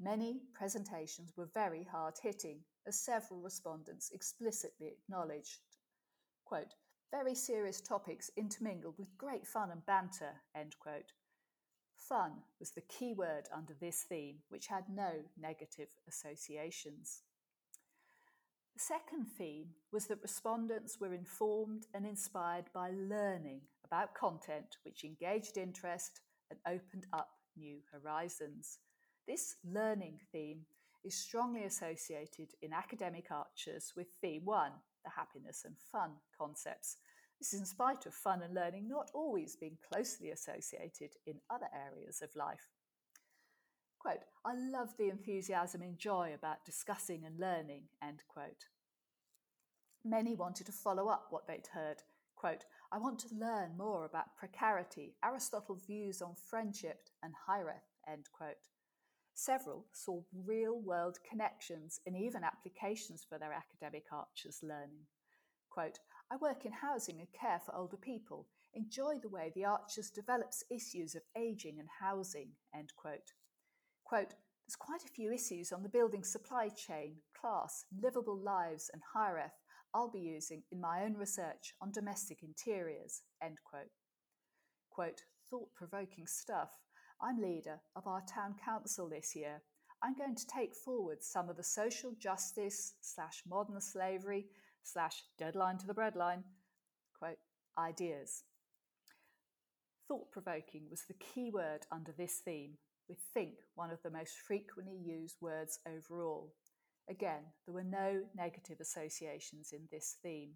many 0.00 0.42
presentations 0.54 1.32
were 1.36 1.48
very 1.54 1.84
hard 1.84 2.14
hitting, 2.22 2.60
as 2.86 2.98
several 2.98 3.40
respondents 3.40 4.10
explicitly 4.12 4.88
acknowledged. 4.88 5.60
Quote, 6.44 6.74
very 7.10 7.34
serious 7.34 7.80
topics 7.80 8.30
intermingled 8.36 8.98
with 8.98 9.16
great 9.16 9.46
fun 9.46 9.70
and 9.70 9.86
banter, 9.86 10.42
end 10.54 10.74
quote. 10.80 11.12
Fun 11.96 12.32
was 12.58 12.72
the 12.72 12.82
key 12.82 13.14
word 13.14 13.48
under 13.54 13.72
this 13.80 14.02
theme, 14.02 14.38
which 14.48 14.66
had 14.66 14.84
no 14.88 15.12
negative 15.40 15.88
associations. 16.08 17.22
The 18.74 18.80
second 18.80 19.26
theme 19.26 19.68
was 19.92 20.06
that 20.06 20.20
respondents 20.20 20.98
were 21.00 21.14
informed 21.14 21.86
and 21.94 22.04
inspired 22.04 22.64
by 22.74 22.90
learning 22.90 23.60
about 23.84 24.14
content 24.14 24.78
which 24.82 25.04
engaged 25.04 25.56
interest 25.56 26.22
and 26.50 26.58
opened 26.66 27.06
up 27.12 27.28
new 27.56 27.78
horizons. 27.92 28.80
This 29.28 29.54
learning 29.64 30.18
theme 30.32 30.62
is 31.04 31.14
strongly 31.14 31.62
associated 31.64 32.48
in 32.62 32.72
academic 32.72 33.26
archers 33.30 33.92
with 33.96 34.08
theme 34.20 34.44
one, 34.44 34.72
the 35.04 35.10
happiness 35.10 35.62
and 35.64 35.76
fun 35.92 36.10
concepts. 36.36 36.96
This 37.38 37.54
is 37.54 37.60
in 37.60 37.66
spite 37.66 38.06
of 38.06 38.14
fun 38.14 38.42
and 38.42 38.54
learning 38.54 38.88
not 38.88 39.08
always 39.14 39.54
being 39.54 39.78
closely 39.88 40.30
associated 40.30 41.10
in 41.26 41.40
other 41.48 41.68
areas 41.72 42.22
of 42.22 42.34
life. 42.34 42.70
Quote, 44.04 44.26
I 44.44 44.52
love 44.54 44.90
the 44.98 45.08
enthusiasm 45.08 45.80
and 45.80 45.98
joy 45.98 46.32
about 46.34 46.66
discussing 46.66 47.24
and 47.24 47.40
learning, 47.40 47.84
end 48.02 48.22
quote. 48.28 48.66
Many 50.04 50.34
wanted 50.34 50.66
to 50.66 50.72
follow 50.72 51.08
up 51.08 51.28
what 51.30 51.46
they'd 51.46 51.68
heard. 51.72 52.02
Quote, 52.36 52.66
I 52.92 52.98
want 52.98 53.18
to 53.20 53.34
learn 53.34 53.78
more 53.78 54.04
about 54.04 54.36
precarity, 54.36 55.14
Aristotle's 55.24 55.86
views 55.86 56.20
on 56.20 56.34
friendship, 56.34 57.08
and 57.22 57.32
Hiraeth, 57.48 57.96
end 58.06 58.26
quote. 58.30 58.68
Several 59.32 59.86
saw 59.90 60.20
real 60.34 60.78
world 60.78 61.16
connections 61.26 61.98
and 62.06 62.14
even 62.14 62.44
applications 62.44 63.24
for 63.26 63.38
their 63.38 63.54
academic 63.54 64.04
archers 64.12 64.60
learning. 64.62 65.06
Quote, 65.70 65.98
I 66.30 66.36
work 66.36 66.66
in 66.66 66.72
housing 66.72 67.20
and 67.20 67.28
care 67.32 67.62
for 67.64 67.74
older 67.74 67.96
people, 67.96 68.48
enjoy 68.74 69.14
the 69.22 69.30
way 69.30 69.50
the 69.54 69.64
Archers 69.64 70.10
develops 70.10 70.62
issues 70.70 71.14
of 71.14 71.22
ageing 71.34 71.78
and 71.80 71.88
housing, 72.00 72.50
end 72.74 72.92
quote. 72.98 73.32
Quote, 74.14 74.34
there's 74.64 74.76
quite 74.78 75.02
a 75.04 75.12
few 75.12 75.32
issues 75.32 75.72
on 75.72 75.82
the 75.82 75.88
building 75.88 76.22
supply 76.22 76.68
chain, 76.68 77.16
class, 77.36 77.84
livable 78.00 78.38
lives, 78.38 78.88
and 78.92 79.02
Hiraeth 79.12 79.58
I'll 79.92 80.08
be 80.08 80.20
using 80.20 80.62
in 80.70 80.80
my 80.80 81.02
own 81.02 81.14
research 81.14 81.74
on 81.80 81.90
domestic 81.90 82.44
interiors, 82.44 83.22
end 83.42 83.58
quote. 83.64 83.90
Quote, 84.88 85.22
thought-provoking 85.50 86.28
stuff. 86.28 86.70
I'm 87.20 87.42
leader 87.42 87.80
of 87.96 88.06
our 88.06 88.22
town 88.32 88.54
council 88.64 89.08
this 89.08 89.34
year. 89.34 89.62
I'm 90.00 90.16
going 90.16 90.36
to 90.36 90.46
take 90.46 90.76
forward 90.76 91.18
some 91.20 91.50
of 91.50 91.56
the 91.56 91.64
social 91.64 92.12
justice 92.16 92.94
slash 93.00 93.42
modern 93.48 93.80
slavery 93.80 94.46
slash 94.84 95.24
deadline 95.40 95.78
to 95.78 95.88
the 95.88 95.92
breadline 95.92 96.44
quote 97.18 97.38
ideas. 97.76 98.44
Thought 100.06 100.30
provoking 100.30 100.82
was 100.88 101.02
the 101.08 101.14
key 101.14 101.50
word 101.52 101.80
under 101.90 102.12
this 102.12 102.40
theme, 102.44 102.74
with 103.08 103.18
think 103.32 103.54
one 103.74 103.90
of 103.90 104.02
the 104.02 104.10
most 104.10 104.38
frequently 104.38 104.96
used 104.96 105.36
words 105.40 105.78
overall. 105.86 106.52
Again, 107.08 107.42
there 107.66 107.74
were 107.74 107.84
no 107.84 108.22
negative 108.34 108.80
associations 108.80 109.72
in 109.72 109.82
this 109.90 110.16
theme. 110.22 110.52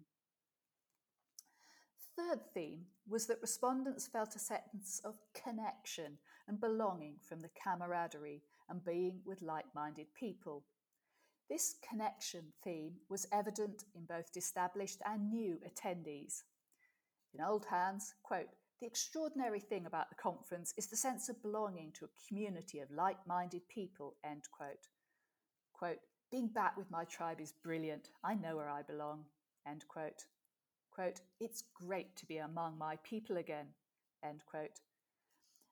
Third 2.17 2.39
theme 2.53 2.85
was 3.07 3.27
that 3.27 3.41
respondents 3.41 4.07
felt 4.07 4.35
a 4.35 4.39
sense 4.39 5.01
of 5.05 5.15
connection 5.33 6.17
and 6.47 6.59
belonging 6.59 7.15
from 7.21 7.39
the 7.39 7.49
camaraderie 7.63 8.41
and 8.67 8.83
being 8.83 9.21
with 9.25 9.41
like 9.41 9.65
minded 9.73 10.07
people. 10.19 10.65
This 11.49 11.75
connection 11.87 12.53
theme 12.63 12.93
was 13.09 13.27
evident 13.31 13.85
in 13.95 14.05
both 14.05 14.35
established 14.35 15.01
and 15.05 15.29
new 15.29 15.59
attendees. 15.65 16.43
In 17.33 17.41
old 17.41 17.65
hands, 17.65 18.15
quote, 18.21 18.49
the 18.79 18.87
extraordinary 18.87 19.59
thing 19.59 19.85
about 19.85 20.09
the 20.09 20.15
conference 20.15 20.73
is 20.77 20.87
the 20.87 20.95
sense 20.95 21.27
of 21.27 21.41
belonging 21.41 21.91
to 21.93 22.05
a 22.05 22.27
community 22.27 22.79
of 22.79 22.89
like 22.91 23.17
minded 23.27 23.61
people, 23.67 24.15
end 24.23 24.43
quote. 24.51 24.87
Quote, 25.73 25.99
being 26.31 26.47
back 26.47 26.77
with 26.77 26.89
my 26.91 27.03
tribe 27.05 27.41
is 27.41 27.53
brilliant. 27.63 28.09
I 28.23 28.35
know 28.35 28.55
where 28.55 28.69
I 28.69 28.81
belong, 28.83 29.25
end 29.67 29.83
quote. 29.87 30.23
Quote, 30.91 31.19
it's 31.39 31.63
great 31.73 32.15
to 32.17 32.25
be 32.25 32.37
among 32.37 32.77
my 32.77 32.97
people 33.03 33.37
again, 33.37 33.67
end 34.23 34.43
quote. 34.49 34.79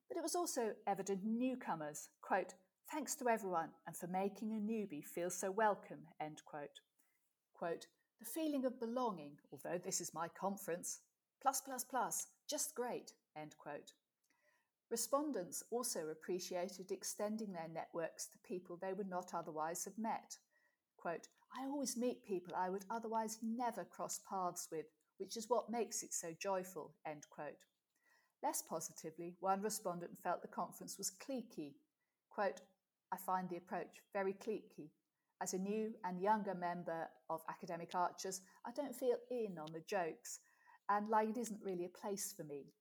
But 0.09 0.17
it 0.17 0.23
was 0.23 0.35
also 0.35 0.71
evident 0.85 1.21
newcomers, 1.23 2.09
quote, 2.21 2.53
Thanks 2.91 3.15
to 3.15 3.27
everyone 3.27 3.69
and 3.85 3.97
for 3.97 4.07
making 4.07 4.53
a 4.53 4.71
newbie 4.71 5.03
feel 5.03 5.29
so 5.29 5.51
welcome. 5.51 5.99
End 6.21 6.41
quote. 6.45 6.79
Quote, 7.53 7.85
the 8.19 8.25
feeling 8.25 8.63
of 8.63 8.79
belonging, 8.79 9.33
although 9.51 9.77
this 9.77 9.99
is 9.99 10.13
my 10.13 10.29
conference, 10.39 10.99
plus, 11.41 11.61
plus, 11.61 11.83
plus, 11.83 12.27
just 12.49 12.75
great. 12.75 13.13
End 13.35 13.55
quote. 13.57 13.91
Respondents 14.89 15.63
also 15.69 16.07
appreciated 16.09 16.91
extending 16.91 17.51
their 17.51 17.67
networks 17.73 18.27
to 18.27 18.37
people 18.47 18.77
they 18.77 18.93
would 18.93 19.09
not 19.09 19.33
otherwise 19.33 19.83
have 19.83 19.97
met. 19.97 20.37
Quote, 20.97 21.27
I 21.57 21.65
always 21.65 21.97
meet 21.97 22.25
people 22.25 22.53
I 22.55 22.69
would 22.69 22.85
otherwise 22.89 23.39
never 23.41 23.83
cross 23.83 24.21
paths 24.29 24.69
with, 24.71 24.85
which 25.17 25.35
is 25.35 25.49
what 25.49 25.69
makes 25.69 26.03
it 26.03 26.13
so 26.13 26.29
joyful. 26.39 26.95
End 27.05 27.23
quote. 27.29 27.65
Less 28.43 28.61
positively, 28.61 29.35
one 29.39 29.61
respondent 29.61 30.17
felt 30.23 30.41
the 30.41 30.47
conference 30.47 30.97
was 30.97 31.11
cliquey. 31.11 31.73
Quote, 32.29 32.61
I 33.11 33.17
find 33.17 33.49
the 33.49 33.57
approach 33.57 34.01
very 34.13 34.33
cliquey. 34.33 34.91
As 35.41 35.53
a 35.53 35.57
new 35.57 35.93
and 36.03 36.21
younger 36.21 36.55
member 36.55 37.07
of 37.29 37.41
Academic 37.49 37.91
Archers, 37.93 38.41
I 38.65 38.71
don't 38.71 38.95
feel 38.95 39.17
in 39.29 39.57
on 39.57 39.71
the 39.71 39.83
jokes 39.87 40.39
and 40.89 41.09
like 41.09 41.37
isn't 41.37 41.63
really 41.63 41.85
a 41.85 41.99
place 42.01 42.33
for 42.35 42.43
me. 42.43 42.73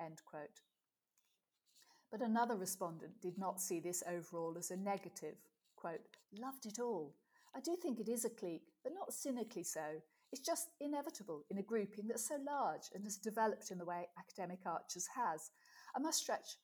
End 0.00 0.20
quote. 0.24 0.60
But 2.10 2.20
another 2.20 2.56
respondent 2.56 3.20
did 3.20 3.38
not 3.38 3.60
see 3.60 3.80
this 3.80 4.02
overall 4.08 4.56
as 4.58 4.70
a 4.70 4.76
negative. 4.76 5.36
Quote, 5.76 6.00
loved 6.38 6.66
it 6.66 6.78
all. 6.78 7.14
I 7.56 7.60
do 7.60 7.76
think 7.76 8.00
it 8.00 8.08
is 8.08 8.24
a 8.24 8.30
clique, 8.30 8.72
but 8.82 8.92
not 8.94 9.12
cynically 9.12 9.64
so. 9.64 10.02
It's 10.32 10.44
just 10.44 10.68
inevitable 10.80 11.44
in 11.50 11.58
a 11.58 11.62
grouping 11.62 12.08
that's 12.08 12.28
so 12.28 12.36
large 12.44 12.90
and 12.94 13.04
has 13.04 13.16
developed 13.16 13.70
in 13.70 13.78
the 13.78 13.84
way 13.84 14.08
Academic 14.18 14.60
Archers 14.66 15.06
has. 15.14 15.50
I 15.96 16.00
must 16.00 16.18
stretch 16.18 16.56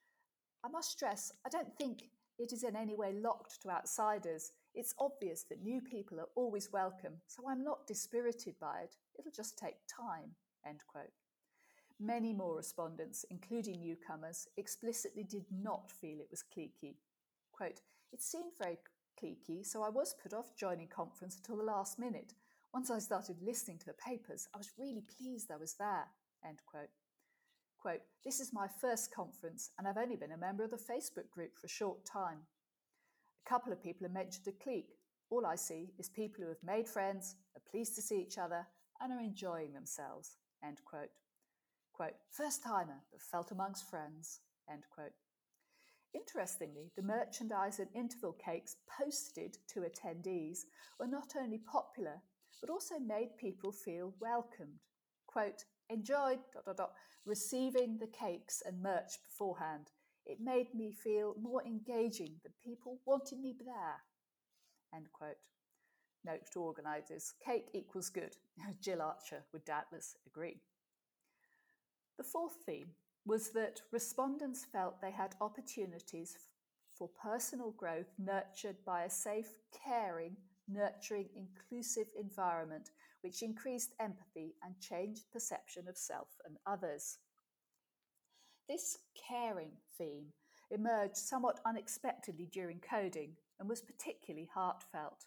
I 0.63 0.69
must 0.69 0.91
stress, 0.91 1.33
I 1.47 1.49
don't 1.49 1.75
think 1.79 2.05
it 2.39 2.53
is 2.53 2.65
in 2.65 2.77
any 2.77 2.95
way 2.95 3.13
locked 3.15 3.63
to 3.63 3.71
outsiders. 3.71 4.53
It's 4.75 4.95
obvious 4.99 5.45
that 5.45 5.63
new 5.63 5.81
people 5.81 6.21
are 6.21 6.29
always 6.37 6.71
welcome, 6.73 7.15
so 7.27 7.49
I'm 7.49 7.65
not 7.65 7.87
dispirited 7.87 8.55
by 8.61 8.81
it. 8.81 8.97
It'll 9.19 9.33
just 9.33 9.59
take 9.59 9.77
time. 9.89 10.35
End 10.67 10.81
quote. 10.87 11.13
Many 11.99 12.33
more 12.33 12.57
respondents, 12.57 13.25
including 13.31 13.81
newcomers, 13.81 14.49
explicitly 14.57 15.23
did 15.23 15.45
not 15.51 15.91
feel 15.91 16.19
it 16.19 16.31
was 16.31 16.43
cliquey. 16.43 16.97
Quote, 17.53 17.81
it 18.13 18.23
seemed 18.23 18.53
very 18.59 18.79
cliquey, 19.23 19.65
so 19.65 19.83
I 19.83 19.91
was 19.91 20.15
put 20.23 20.33
off 20.33 20.57
joining 20.57 20.89
conference 20.89 21.37
until 21.37 21.57
the 21.57 21.71
last 21.71 21.99
minute. 21.99 22.33
Once 22.73 22.91
I 22.91 22.99
started 23.01 23.37
listening 23.43 23.79
to 23.79 23.87
the 23.87 23.93
papers, 23.95 24.49
I 24.55 24.59
was 24.59 24.73
really 24.79 25.03
pleased 25.19 25.51
I 25.51 25.57
was 25.57 25.75
there. 25.75 26.07
End 26.47 26.61
quote. 26.67 26.89
Quote, 27.79 28.03
this 28.25 28.41
is 28.41 28.53
my 28.53 28.67
first 28.81 29.15
conference 29.15 29.71
and 29.79 29.89
I've 29.89 29.97
only 29.97 30.17
been 30.17 30.33
a 30.33 30.39
member 30.39 30.65
of 30.65 30.71
the 30.71 30.77
Facebook 30.77 31.31
group 31.31 31.57
for 31.59 31.67
a 31.67 31.71
short 31.71 32.05
time. 32.05 32.39
A 33.45 33.49
couple 33.49 33.73
of 33.73 33.83
people 33.83 34.05
have 34.05 34.13
mentioned 34.13 34.47
a 34.49 34.63
clique. 34.63 34.97
All 35.31 35.47
I 35.47 35.57
see 35.57 35.93
is 35.99 36.09
people 36.09 36.43
who 36.43 36.49
have 36.49 36.63
made 36.63 36.89
friends, 36.89 37.37
are 37.57 37.71
pleased 37.71 37.95
to 37.97 38.03
see 38.03 38.21
each 38.21 38.39
other, 38.39 38.67
and 39.01 39.13
are 39.13 39.21
enjoying 39.21 39.73
themselves. 39.73 40.37
End 40.65 40.79
quote. 40.85 41.11
Quote, 41.93 42.17
first 42.31 42.63
timer, 42.63 43.03
but 43.13 43.23
felt 43.23 43.51
amongst 43.51 43.89
friends. 43.89 44.41
End 44.71 44.83
quote. 44.95 45.13
Interestingly, 46.15 46.91
the 46.97 47.03
merchandise 47.03 47.79
and 47.79 47.89
interval 47.95 48.33
cakes 48.33 48.77
posted 48.99 49.57
to 49.69 49.81
attendees 49.81 50.61
were 50.99 51.07
not 51.07 51.35
only 51.39 51.59
popular, 51.59 52.23
but 52.61 52.71
also 52.71 52.99
made 52.99 53.37
people 53.39 53.73
feel 53.73 54.15
welcomed. 54.21 54.81
Quote, 55.27 55.65
enjoyed 55.89 56.41
dot, 56.53 56.65
dot, 56.65 56.77
dot, 56.77 56.93
receiving 57.25 57.99
the 57.99 58.09
cakes 58.09 58.63
and 58.67 58.83
merch 58.83 59.13
beforehand 59.23 59.91
it 60.27 60.39
made 60.41 60.73
me 60.75 60.93
feel 60.93 61.35
more 61.41 61.63
engaging 61.67 62.37
that 62.43 62.53
people 62.65 63.01
wanted 63.05 63.41
me 63.41 63.57
there. 63.59 64.03
End 64.95 65.07
quote. 65.13 65.37
Note 66.25 66.51
to 66.53 66.61
organisers 66.61 67.33
cake 67.45 67.69
equals 67.73 68.11
good. 68.11 68.37
Jill 68.81 69.03
Archer 69.03 69.45
would 69.53 69.65
doubtless 69.65 70.17
agree. 70.27 70.61
The 72.19 72.25
fourth 72.25 72.57
theme 72.67 72.91
was 73.25 73.51
that 73.51 73.81
respondents 73.93 74.67
felt 74.71 75.01
they 75.01 75.11
had 75.11 75.35
opportunities 75.41 76.37
for 76.97 77.09
personal 77.09 77.71
growth 77.73 78.13
nurtured 78.19 78.77
by 78.85 79.05
a 79.05 79.11
safe, 79.11 79.55
caring, 79.85 80.37
nurturing, 80.69 81.29
inclusive 81.35 82.09
environment 82.19 82.91
which 83.23 83.43
increased 83.43 83.95
empathy 84.01 84.55
and 84.63 84.79
changed 84.81 85.31
perception 85.33 85.89
of 85.89 85.97
self 85.97 86.29
and 86.47 86.57
others. 86.67 87.19
This 88.69 88.99
caring 89.29 89.73
theme 89.99 90.27
emerged 90.71 91.17
somewhat 91.17 91.61
unexpectedly 91.67 92.49
during 92.53 92.81
coding 92.81 93.33
and 93.59 93.69
was 93.69 93.83
particularly 93.83 94.49
heartfelt. 94.55 95.27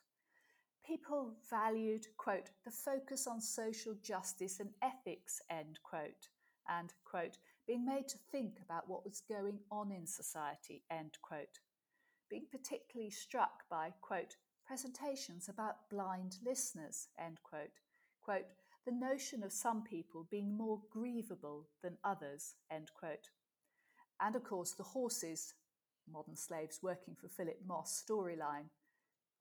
People 0.85 1.33
valued, 1.49 2.05
quote, 2.17 2.49
the 2.65 2.71
focus 2.71 3.25
on 3.25 3.39
social 3.39 3.95
justice 4.01 4.59
and 4.59 4.69
ethics, 4.81 5.41
end 5.49 5.79
quote, 5.83 6.27
and, 6.67 6.93
quote, 7.05 7.37
being 7.65 7.85
made 7.85 8.07
to 8.09 8.17
think 8.31 8.57
about 8.63 8.89
what 8.89 9.05
was 9.05 9.21
going 9.21 9.59
on 9.71 9.91
in 9.91 10.05
society, 10.05 10.83
end 10.91 11.17
quote. 11.21 11.59
Being 12.29 12.47
particularly 12.51 13.11
struck 13.11 13.63
by, 13.69 13.93
quote, 14.01 14.35
presentations 14.65 15.47
about 15.47 15.89
blind 15.89 16.37
listeners, 16.45 17.07
end 17.17 17.37
quote, 17.43 17.79
quote, 18.21 18.47
the 18.85 18.91
notion 18.91 19.43
of 19.43 19.53
some 19.53 19.83
people 19.83 20.27
being 20.29 20.57
more 20.57 20.81
grievable 20.93 21.63
than 21.81 21.97
others, 22.03 22.55
end 22.69 22.91
quote. 22.99 23.29
And 24.19 24.35
of 24.35 24.43
course, 24.43 24.73
the 24.73 24.83
horses, 24.83 25.53
modern 26.11 26.35
slaves 26.35 26.79
working 26.81 27.15
for 27.15 27.29
Philip 27.29 27.59
Moss 27.65 28.03
storyline. 28.05 28.67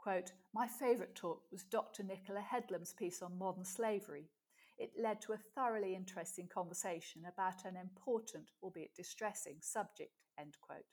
Quote, 0.03 0.33
My 0.53 0.67
favourite 0.67 1.15
talk 1.15 1.43
was 1.53 1.63
Dr. 1.63 2.03
Nicola 2.03 2.41
Headlam's 2.41 2.93
piece 2.93 3.23
on 3.23 3.39
modern 3.39 3.65
slavery. 3.65 4.31
It 4.77 4.91
led 5.01 5.21
to 5.23 5.33
a 5.33 5.39
thoroughly 5.55 5.95
interesting 5.95 6.49
conversation 6.53 7.23
about 7.25 7.65
an 7.65 7.77
important, 7.77 8.51
albeit 8.65 8.97
distressing, 8.97 9.59
subject. 9.61 10.11
End 10.37 10.57
quote. 10.61 10.87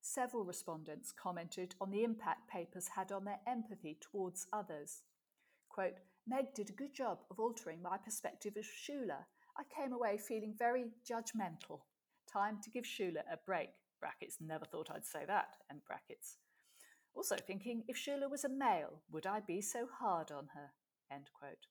Several 0.00 0.44
respondents 0.44 1.12
commented 1.12 1.76
on 1.80 1.92
the 1.92 2.02
impact 2.02 2.50
papers 2.50 2.88
had 2.96 3.12
on 3.12 3.24
their 3.24 3.38
empathy 3.46 3.96
towards 4.00 4.48
others. 4.52 5.04
Quote, 5.68 6.00
Meg 6.26 6.52
did 6.52 6.68
a 6.68 6.72
good 6.72 6.92
job 6.92 7.20
of 7.30 7.38
altering 7.38 7.80
my 7.80 7.96
perspective 7.96 8.56
of 8.56 8.64
Shula. 8.64 9.26
I 9.56 9.62
came 9.72 9.92
away 9.92 10.18
feeling 10.18 10.56
very 10.58 10.86
judgmental. 11.08 11.82
Time 12.26 12.58
to 12.64 12.70
give 12.70 12.84
Shula 12.84 13.22
a 13.32 13.38
break. 13.46 13.70
Brackets, 14.00 14.38
never 14.40 14.64
thought 14.64 14.90
I'd 14.92 15.06
say 15.06 15.24
that, 15.28 15.54
end 15.70 15.82
brackets. 15.86 16.38
Also 17.14 17.36
thinking, 17.36 17.84
if 17.88 17.96
Shula 17.96 18.30
was 18.30 18.44
a 18.44 18.48
male, 18.48 19.02
would 19.10 19.26
I 19.26 19.40
be 19.40 19.60
so 19.60 19.86
hard 20.00 20.30
on 20.30 20.48
her? 20.54 20.72
End 21.10 21.30
quote. 21.34 21.66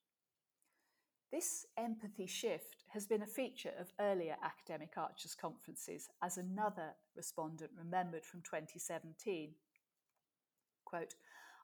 This 1.31 1.65
empathy 1.77 2.25
shift 2.25 2.83
has 2.89 3.05
been 3.05 3.21
a 3.21 3.27
feature 3.27 3.73
of 3.79 3.93
earlier 3.99 4.35
academic 4.43 4.93
Archers 4.97 5.35
conferences, 5.35 6.09
as 6.23 6.37
another 6.37 6.95
respondent 7.15 7.71
remembered 7.77 8.25
from 8.25 8.41
2017. 8.41 9.51
Quote, 10.85 11.15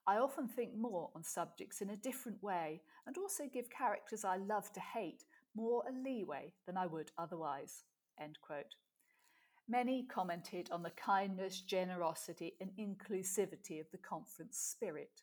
I 0.06 0.18
often 0.18 0.46
think 0.46 0.76
more 0.76 1.10
on 1.16 1.24
subjects 1.24 1.80
in 1.80 1.90
a 1.90 1.96
different 1.96 2.40
way 2.42 2.80
and 3.08 3.18
also 3.18 3.44
give 3.52 3.68
characters 3.68 4.24
I 4.24 4.36
love 4.36 4.72
to 4.74 4.80
hate 4.80 5.24
more 5.56 5.82
a 5.88 5.92
leeway 5.92 6.52
than 6.64 6.76
I 6.76 6.86
would 6.86 7.10
otherwise. 7.18 7.82
End 8.20 8.38
quote. 8.40 8.76
Many 9.68 10.04
commented 10.04 10.70
on 10.70 10.82
the 10.82 10.90
kindness, 10.90 11.60
generosity, 11.60 12.54
and 12.60 12.70
inclusivity 12.78 13.80
of 13.80 13.90
the 13.90 13.98
conference 13.98 14.58
spirit. 14.58 15.22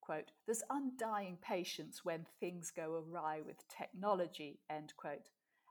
Quote, 0.00 0.32
There's 0.46 0.62
undying 0.70 1.38
patience 1.42 2.04
when 2.04 2.26
things 2.40 2.72
go 2.74 2.94
awry 2.94 3.40
with 3.44 3.68
technology, 3.68 4.60
end 4.70 4.94
quote, 4.96 5.28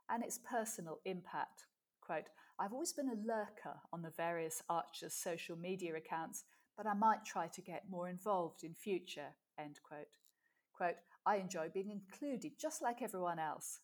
and 0.08 0.22
its 0.22 0.38
personal 0.38 1.00
impact. 1.04 1.64
Quote, 2.00 2.28
I've 2.58 2.72
always 2.72 2.92
been 2.92 3.08
a 3.08 3.26
lurker 3.26 3.80
on 3.92 4.02
the 4.02 4.12
various 4.16 4.62
Archers 4.68 5.14
social 5.14 5.56
media 5.56 5.96
accounts 5.96 6.44
but 6.76 6.86
I 6.86 6.94
might 6.94 7.24
try 7.24 7.48
to 7.48 7.62
get 7.62 7.90
more 7.90 8.08
involved 8.08 8.62
in 8.62 8.74
future. 8.74 9.34
End 9.58 9.80
quote. 9.82 10.18
Quote, 10.72 10.96
I 11.24 11.36
enjoy 11.36 11.70
being 11.72 11.90
included 11.90 12.52
just 12.60 12.82
like 12.82 13.00
everyone 13.00 13.38
else. 13.38 13.80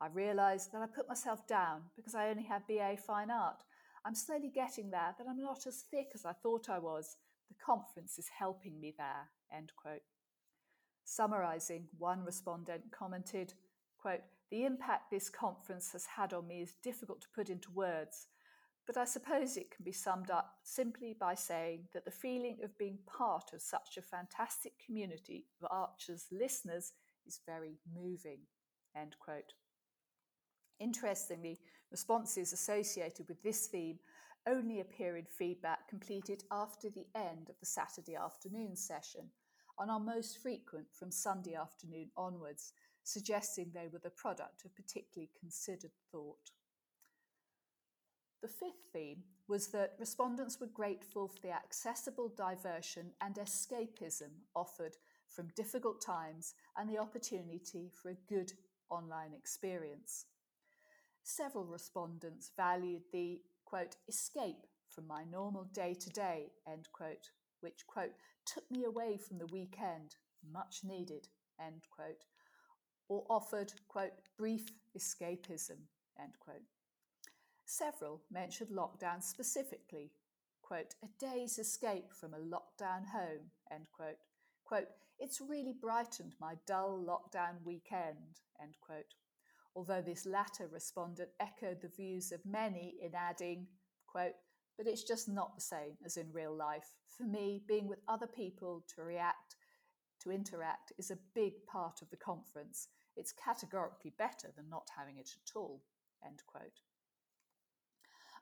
I 0.00 0.08
realised 0.08 0.72
that 0.72 0.82
I 0.82 0.86
put 0.86 1.08
myself 1.08 1.46
down 1.46 1.82
because 1.96 2.14
I 2.14 2.28
only 2.28 2.44
have 2.44 2.66
BA 2.66 2.96
Fine 2.98 3.30
Art. 3.30 3.62
I'm 4.04 4.14
slowly 4.14 4.50
getting 4.54 4.90
there, 4.90 5.14
that 5.18 5.26
I'm 5.28 5.40
not 5.40 5.66
as 5.66 5.84
thick 5.90 6.08
as 6.14 6.24
I 6.24 6.32
thought 6.32 6.68
I 6.68 6.78
was. 6.78 7.16
The 7.48 7.54
conference 7.64 8.18
is 8.18 8.28
helping 8.38 8.78
me 8.80 8.94
there. 8.96 9.30
End 9.52 9.72
quote. 9.76 10.02
Summarising, 11.04 11.86
one 11.98 12.24
respondent 12.24 12.84
commented, 12.90 13.54
quote, 13.98 14.22
The 14.50 14.64
impact 14.64 15.10
this 15.10 15.30
conference 15.30 15.92
has 15.92 16.04
had 16.04 16.32
on 16.34 16.46
me 16.46 16.60
is 16.60 16.76
difficult 16.82 17.20
to 17.22 17.28
put 17.34 17.48
into 17.48 17.70
words, 17.70 18.26
but 18.86 18.96
I 18.96 19.04
suppose 19.04 19.56
it 19.56 19.70
can 19.70 19.84
be 19.84 19.92
summed 19.92 20.30
up 20.30 20.54
simply 20.62 21.16
by 21.18 21.34
saying 21.34 21.88
that 21.92 22.04
the 22.04 22.10
feeling 22.10 22.58
of 22.62 22.78
being 22.78 22.98
part 23.06 23.52
of 23.52 23.62
such 23.62 23.96
a 23.96 24.02
fantastic 24.02 24.72
community 24.84 25.46
of 25.60 25.68
Archer's 25.70 26.26
listeners 26.30 26.92
is 27.26 27.40
very 27.46 27.78
moving. 27.92 28.40
End 28.96 29.16
quote. 29.18 29.54
Interestingly, 30.78 31.58
responses 31.90 32.52
associated 32.52 33.28
with 33.28 33.42
this 33.42 33.66
theme 33.66 33.98
only 34.46 34.80
appear 34.80 35.16
in 35.16 35.24
feedback 35.24 35.88
completed 35.88 36.44
after 36.50 36.88
the 36.90 37.06
end 37.14 37.48
of 37.48 37.58
the 37.58 37.66
Saturday 37.66 38.14
afternoon 38.14 38.76
session 38.76 39.30
and 39.78 39.90
are 39.90 40.00
most 40.00 40.38
frequent 40.38 40.86
from 40.92 41.10
Sunday 41.10 41.54
afternoon 41.54 42.10
onwards, 42.16 42.72
suggesting 43.02 43.70
they 43.72 43.88
were 43.92 44.00
the 44.02 44.10
product 44.10 44.64
of 44.64 44.74
particularly 44.74 45.30
considered 45.38 45.90
thought. 46.12 46.50
The 48.42 48.48
fifth 48.48 48.92
theme 48.92 49.22
was 49.48 49.68
that 49.68 49.94
respondents 49.98 50.60
were 50.60 50.66
grateful 50.68 51.28
for 51.28 51.40
the 51.42 51.52
accessible 51.52 52.32
diversion 52.36 53.10
and 53.20 53.34
escapism 53.36 54.30
offered 54.54 54.96
from 55.28 55.48
difficult 55.56 56.00
times 56.00 56.54
and 56.76 56.88
the 56.88 56.98
opportunity 56.98 57.90
for 58.00 58.10
a 58.10 58.18
good 58.28 58.52
online 58.90 59.32
experience. 59.32 60.26
Several 61.28 61.64
respondents 61.64 62.52
valued 62.56 63.02
the 63.12 63.40
quote 63.64 63.96
escape 64.08 64.64
from 64.88 65.08
my 65.08 65.24
normal 65.24 65.64
day 65.64 65.92
to 65.92 66.08
day 66.10 66.52
end 66.68 66.86
quote 66.92 67.30
which 67.60 67.84
quote 67.88 68.12
took 68.46 68.70
me 68.70 68.84
away 68.84 69.18
from 69.18 69.38
the 69.38 69.46
weekend 69.46 70.14
much 70.52 70.82
needed 70.84 71.26
end 71.60 71.82
quote 71.90 72.26
or 73.08 73.26
offered 73.28 73.72
quote 73.88 74.12
brief 74.38 74.66
escapism 74.96 75.88
end 76.16 76.38
quote 76.38 76.62
Several 77.64 78.22
mentioned 78.30 78.70
lockdown 78.70 79.20
specifically. 79.20 80.12
Quote, 80.62 80.94
a 81.02 81.08
day's 81.18 81.58
escape 81.58 82.12
from 82.12 82.32
a 82.32 82.38
lockdown 82.38 83.04
home, 83.08 83.50
end 83.72 83.86
quote. 83.92 84.18
Quote, 84.64 84.88
it's 85.18 85.40
really 85.40 85.72
brightened 85.72 86.34
my 86.40 86.54
dull 86.64 87.04
lockdown 87.04 87.64
weekend, 87.64 88.40
end 88.62 88.76
quote. 88.80 89.14
Although 89.76 90.00
this 90.00 90.24
latter 90.24 90.68
respondent 90.72 91.28
echoed 91.38 91.82
the 91.82 91.94
views 91.94 92.32
of 92.32 92.40
many 92.46 92.94
in 93.02 93.14
adding, 93.14 93.66
quote, 94.06 94.32
but 94.78 94.86
it's 94.86 95.04
just 95.04 95.28
not 95.28 95.54
the 95.54 95.60
same 95.60 95.98
as 96.04 96.16
in 96.16 96.32
real 96.32 96.56
life. 96.56 96.94
For 97.06 97.24
me, 97.24 97.62
being 97.68 97.86
with 97.86 98.00
other 98.08 98.26
people 98.26 98.84
to 98.94 99.02
react, 99.02 99.56
to 100.22 100.32
interact, 100.32 100.92
is 100.98 101.10
a 101.10 101.18
big 101.34 101.66
part 101.66 102.00
of 102.00 102.08
the 102.08 102.16
conference. 102.16 102.88
It's 103.16 103.32
categorically 103.32 104.14
better 104.16 104.48
than 104.56 104.70
not 104.70 104.88
having 104.96 105.18
it 105.18 105.30
at 105.34 105.54
all. 105.54 105.82
End 106.24 106.42
quote. 106.46 106.80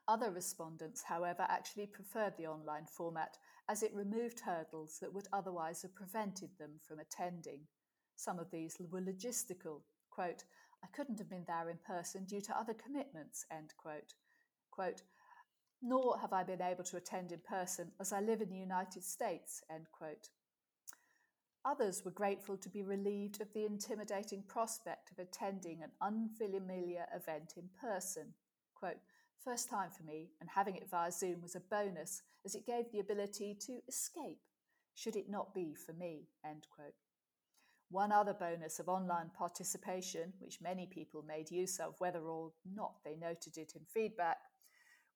Other 0.07 0.31
respondents, 0.31 1.03
however, 1.03 1.45
actually 1.49 1.87
preferred 1.87 2.37
the 2.37 2.47
online 2.47 2.85
format 2.85 3.37
as 3.67 3.83
it 3.83 3.93
removed 3.93 4.39
hurdles 4.39 4.99
that 5.01 5.13
would 5.13 5.27
otherwise 5.33 5.81
have 5.81 5.95
prevented 5.95 6.51
them 6.57 6.79
from 6.87 6.99
attending. 6.99 7.61
Some 8.15 8.39
of 8.39 8.51
these 8.51 8.77
were 8.79 9.01
logistical. 9.01 9.81
Quote, 10.11 10.45
I 10.85 10.95
couldn't 10.95 11.17
have 11.17 11.29
been 11.31 11.45
there 11.47 11.71
in 11.71 11.77
person 11.77 12.25
due 12.25 12.41
to 12.41 12.55
other 12.55 12.75
commitments, 12.75 13.47
end 13.51 13.73
quote. 13.75 14.13
Quote, 14.69 15.01
nor 15.81 16.19
have 16.19 16.31
I 16.31 16.43
been 16.43 16.61
able 16.61 16.83
to 16.83 16.97
attend 16.97 17.31
in 17.31 17.39
person 17.39 17.91
as 17.99 18.13
I 18.13 18.19
live 18.19 18.39
in 18.39 18.49
the 18.49 18.55
United 18.55 19.03
States, 19.03 19.63
end 19.73 19.87
quote. 19.91 20.29
Others 21.65 22.03
were 22.05 22.11
grateful 22.11 22.55
to 22.57 22.69
be 22.69 22.83
relieved 22.83 23.41
of 23.41 23.51
the 23.53 23.65
intimidating 23.65 24.43
prospect 24.47 25.11
of 25.11 25.17
attending 25.17 25.81
an 25.81 25.89
unfamiliar 26.03 27.07
event 27.15 27.53
in 27.57 27.67
person. 27.81 28.35
Quote, 28.75 28.99
First 29.43 29.69
time 29.69 29.89
for 29.89 30.03
me, 30.03 30.29
and 30.39 30.49
having 30.53 30.75
it 30.75 30.89
via 30.89 31.11
Zoom 31.11 31.41
was 31.41 31.55
a 31.55 31.59
bonus 31.59 32.21
as 32.45 32.53
it 32.53 32.67
gave 32.67 32.91
the 32.91 32.99
ability 32.99 33.57
to 33.61 33.79
escape, 33.87 34.41
should 34.93 35.15
it 35.15 35.29
not 35.29 35.55
be 35.55 35.73
for 35.73 35.93
me. 35.93 36.27
End 36.45 36.67
quote. 36.69 37.04
One 37.89 38.11
other 38.11 38.33
bonus 38.33 38.79
of 38.79 38.89
online 38.89 39.31
participation, 39.37 40.33
which 40.39 40.61
many 40.61 40.87
people 40.87 41.23
made 41.27 41.51
use 41.51 41.79
of, 41.79 41.95
whether 41.99 42.21
or 42.21 42.51
not 42.73 42.95
they 43.03 43.15
noted 43.15 43.57
it 43.57 43.73
in 43.75 43.81
feedback, 43.93 44.37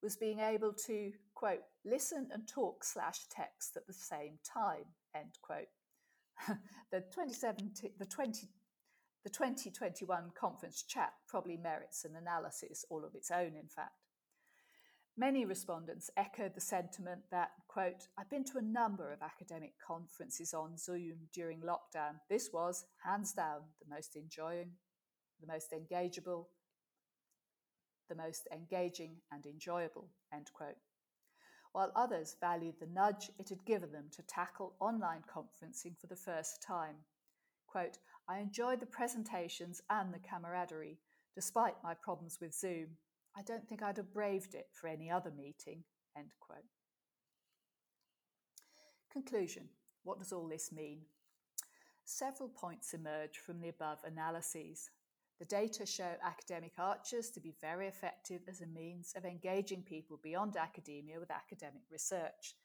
was 0.01 0.15
being 0.15 0.39
able 0.39 0.73
to, 0.73 1.11
quote, 1.33 1.63
listen 1.83 2.29
and 2.31 2.47
talk 2.47 2.83
slash 2.83 3.21
text 3.29 3.75
at 3.75 3.87
the 3.87 3.93
same 3.93 4.37
time, 4.45 4.85
end 5.15 5.37
quote. 5.41 5.67
the 6.91 7.01
2017, 7.01 7.91
the 7.97 8.05
20, 8.05 8.47
the 9.23 9.29
2021 9.29 10.31
conference 10.39 10.83
chat 10.83 11.13
probably 11.27 11.57
merits 11.57 12.05
an 12.05 12.15
analysis 12.15 12.85
all 12.89 13.03
of 13.03 13.15
its 13.15 13.31
own, 13.31 13.55
in 13.55 13.67
fact. 13.67 13.98
Many 15.19 15.43
respondents 15.43 16.09
echoed 16.15 16.55
the 16.55 16.61
sentiment 16.61 17.23
that, 17.29 17.51
quote, 17.67 18.07
I've 18.17 18.29
been 18.29 18.45
to 18.45 18.57
a 18.57 18.61
number 18.61 19.11
of 19.11 19.21
academic 19.21 19.73
conferences 19.85 20.53
on 20.53 20.77
Zoom 20.77 21.27
during 21.33 21.59
lockdown. 21.59 22.21
This 22.29 22.51
was, 22.53 22.85
hands 23.03 23.33
down, 23.33 23.63
the 23.83 23.93
most 23.93 24.15
enjoying, 24.15 24.71
the 25.41 25.51
most 25.51 25.73
engageable, 25.73 26.45
the 28.07 28.15
most 28.15 28.47
engaging 28.53 29.17
and 29.29 29.45
enjoyable, 29.45 30.07
end 30.33 30.51
quote. 30.53 30.77
While 31.73 31.91
others 31.97 32.37
valued 32.39 32.75
the 32.79 32.87
nudge 32.87 33.29
it 33.37 33.49
had 33.49 33.65
given 33.65 33.91
them 33.91 34.05
to 34.15 34.21
tackle 34.21 34.75
online 34.79 35.23
conferencing 35.29 35.99
for 35.99 36.07
the 36.07 36.15
first 36.15 36.63
time. 36.65 36.95
Quote, 37.67 37.97
I 38.29 38.39
enjoyed 38.39 38.79
the 38.79 38.85
presentations 38.85 39.81
and 39.89 40.13
the 40.13 40.19
camaraderie, 40.19 41.01
despite 41.35 41.75
my 41.83 41.93
problems 41.93 42.37
with 42.39 42.55
Zoom, 42.55 42.95
I 43.39 43.41
don't 43.43 43.65
think 43.65 43.81
I'd 43.81 43.95
have 43.95 44.13
braved 44.13 44.53
it 44.53 44.67
for 44.73 44.87
any 44.87 45.09
other 45.09 45.31
meeting. 45.31 45.83
End 46.17 46.31
quote. 46.41 46.59
Conclusion 49.13 49.69
What 50.03 50.19
does 50.19 50.33
all 50.33 50.49
this 50.49 50.73
mean? 50.73 51.03
Several 52.03 52.49
points 52.49 52.93
emerge 52.93 53.37
from 53.37 53.61
the 53.61 53.69
above 53.69 53.99
analyses. 54.03 54.89
The 55.39 55.45
data 55.45 55.85
show 55.85 56.15
academic 56.21 56.73
archers 56.77 57.29
to 57.29 57.39
be 57.39 57.53
very 57.61 57.87
effective 57.87 58.41
as 58.49 58.59
a 58.59 58.67
means 58.67 59.13
of 59.15 59.23
engaging 59.23 59.83
people 59.83 60.19
beyond 60.21 60.57
academia 60.57 61.17
with 61.17 61.31
academic 61.31 61.83
research. 61.89 62.55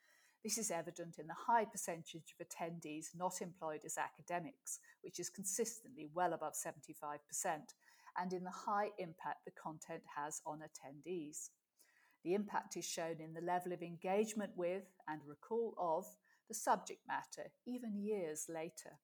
This 0.43 0.59
is 0.59 0.73
evident 0.73 1.21
in 1.21 1.29
the 1.29 1.35
high 1.47 1.67
percentage 1.67 2.35
of 2.35 2.45
attendees 2.45 3.17
not 3.17 3.41
employed 3.41 3.85
as 3.85 3.97
academics, 3.97 4.81
which 5.03 5.21
is 5.21 5.31
consistently 5.31 6.09
well 6.13 6.33
above 6.33 6.55
75%, 6.55 7.19
and 8.19 8.33
in 8.33 8.45
the 8.45 8.51
high 8.51 8.91
impact 8.99 9.45
the 9.45 9.53
content 9.53 10.03
has 10.17 10.41
on 10.47 10.61
attendees. 10.61 11.51
The 12.25 12.35
impact 12.35 12.77
is 12.77 12.85
shown 12.85 13.21
in 13.21 13.35
the 13.35 13.41
level 13.41 13.73
of 13.73 13.83
engagement 13.83 14.53
with 14.57 14.85
and 15.09 15.21
recall 15.27 15.75
of 15.79 16.07
the 16.49 16.55
subject 16.55 17.01
matter, 17.07 17.51
even 17.67 17.99
years 17.99 18.47
later. 18.49 18.99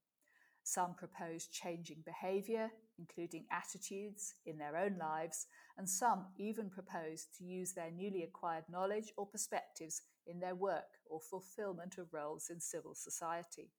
Some 0.62 0.94
propose 0.94 1.46
changing 1.46 2.02
behaviour, 2.04 2.70
including 2.98 3.46
attitudes, 3.50 4.34
in 4.44 4.58
their 4.58 4.76
own 4.76 4.98
lives, 4.98 5.46
and 5.78 5.88
some 5.88 6.26
even 6.36 6.70
propose 6.70 7.26
to 7.38 7.44
use 7.44 7.72
their 7.72 7.90
newly 7.90 8.22
acquired 8.22 8.64
knowledge 8.70 9.12
or 9.16 9.26
perspectives 9.26 10.02
in 10.26 10.38
their 10.38 10.54
work 10.54 10.98
or 11.06 11.20
fulfilment 11.20 11.96
of 11.98 12.12
roles 12.12 12.50
in 12.50 12.60
civil 12.60 12.94
society. 12.94 13.70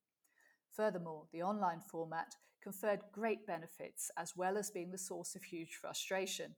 Furthermore, 0.71 1.27
the 1.31 1.43
online 1.43 1.81
format 1.81 2.35
conferred 2.61 3.01
great 3.11 3.45
benefits 3.45 4.11
as 4.17 4.35
well 4.35 4.57
as 4.57 4.69
being 4.69 4.91
the 4.91 4.97
source 4.97 5.35
of 5.35 5.43
huge 5.43 5.75
frustration, 5.79 6.55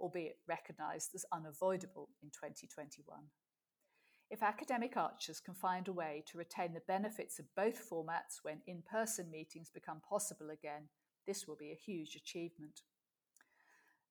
albeit 0.00 0.38
recognised 0.46 1.14
as 1.14 1.24
unavoidable 1.32 2.10
in 2.22 2.30
2021. 2.30 3.20
If 4.28 4.42
academic 4.42 4.96
archers 4.96 5.40
can 5.40 5.54
find 5.54 5.86
a 5.86 5.92
way 5.92 6.24
to 6.26 6.38
retain 6.38 6.74
the 6.74 6.80
benefits 6.80 7.38
of 7.38 7.54
both 7.54 7.88
formats 7.88 8.42
when 8.42 8.60
in 8.66 8.82
person 8.82 9.30
meetings 9.30 9.70
become 9.70 10.00
possible 10.08 10.50
again, 10.50 10.88
this 11.26 11.46
will 11.46 11.56
be 11.56 11.70
a 11.70 11.76
huge 11.76 12.16
achievement. 12.16 12.82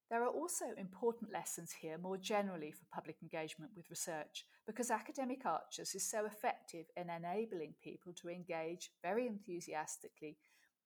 There 0.09 0.23
are 0.23 0.29
also 0.29 0.65
important 0.77 1.33
lessons 1.33 1.73
here 1.81 1.97
more 1.97 2.17
generally 2.17 2.71
for 2.71 2.85
public 2.93 3.17
engagement 3.21 3.71
with 3.75 3.89
research 3.89 4.45
because 4.65 4.91
academic 4.91 5.45
archers 5.45 5.95
is 5.95 6.09
so 6.09 6.25
effective 6.25 6.85
in 6.95 7.09
enabling 7.09 7.73
people 7.83 8.13
to 8.21 8.29
engage 8.29 8.91
very 9.01 9.27
enthusiastically 9.27 10.37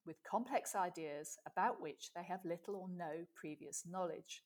with 0.10 0.24
complex 0.24 0.76
ideas 0.76 1.38
about 1.46 1.80
which 1.80 2.10
they 2.16 2.24
have 2.24 2.40
little 2.44 2.76
or 2.76 2.88
no 2.90 3.28
previous 3.36 3.84
knowledge. 3.88 4.42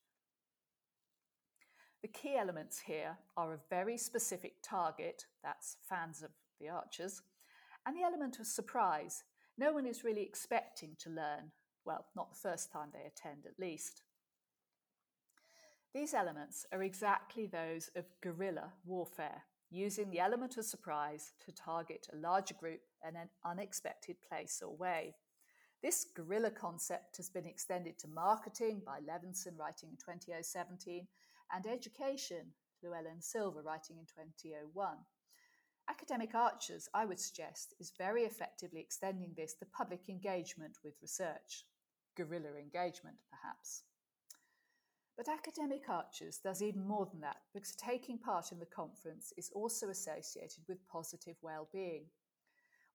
The 2.02 2.10
key 2.10 2.36
elements 2.36 2.82
here 2.86 3.18
are 3.38 3.54
a 3.54 3.60
very 3.70 3.98
specific 3.98 4.56
target, 4.62 5.24
that's 5.42 5.78
fans 5.88 6.22
of 6.22 6.32
the 6.60 6.68
archers, 6.68 7.22
and 7.86 7.96
the 7.96 8.04
element 8.04 8.42
of 8.42 8.46
surprise. 8.46 9.24
No 9.58 9.72
one 9.72 9.86
is 9.86 10.04
really 10.04 10.24
expecting 10.24 10.98
to 11.00 11.10
learn, 11.10 11.54
well, 11.86 12.08
not 12.14 12.32
the 12.32 12.50
first 12.50 12.70
time 12.70 12.90
they 12.92 13.08
attend 13.08 13.46
at 13.46 13.58
least. 13.58 14.04
These 15.96 16.14
elements 16.14 16.66
are 16.74 16.84
exactly 16.84 17.46
those 17.46 17.90
of 17.96 18.04
guerrilla 18.22 18.74
warfare, 18.84 19.44
using 19.72 20.10
the 20.10 20.20
element 20.20 20.58
of 20.58 20.66
surprise 20.66 21.32
to 21.46 21.54
target 21.54 22.06
a 22.12 22.18
larger 22.18 22.56
group 22.56 22.82
in 23.08 23.16
an 23.16 23.30
unexpected 23.46 24.18
place 24.28 24.62
or 24.62 24.76
way. 24.76 25.16
This 25.84 26.06
guerrilla 26.16 26.50
concept 26.50 27.18
has 27.18 27.30
been 27.30 27.46
extended 27.46 28.00
to 28.00 28.08
marketing 28.08 28.82
by 28.86 29.00
Levinson, 29.02 29.60
writing 29.60 29.90
in 29.90 29.98
2017, 29.98 31.06
and 31.54 31.68
education, 31.68 32.54
Llewellyn 32.82 33.22
Silver, 33.22 33.62
writing 33.62 33.98
in 33.98 34.06
2001. 34.06 34.96
Academic 35.90 36.34
Archers, 36.36 36.88
I 36.94 37.04
would 37.04 37.20
suggest, 37.20 37.74
is 37.82 37.92
very 37.98 38.24
effectively 38.24 38.80
extending 38.80 39.34
this 39.36 39.56
to 39.56 39.66
public 39.66 40.08
engagement 40.08 40.78
with 40.86 40.94
research. 41.02 41.66
Guerrilla 42.16 42.58
engagement, 42.58 43.18
perhaps. 43.30 43.84
But 45.18 45.28
Academic 45.28 45.90
Archers 45.90 46.38
does 46.38 46.62
even 46.62 46.88
more 46.88 47.08
than 47.12 47.20
that 47.20 47.42
because 47.54 47.76
taking 47.76 48.18
part 48.18 48.54
in 48.54 48.60
the 48.60 48.66
conference 48.66 49.34
is 49.38 49.52
also 49.54 49.90
associated 49.90 50.64
with 50.70 50.88
positive 50.88 51.36
well-being. 51.42 52.06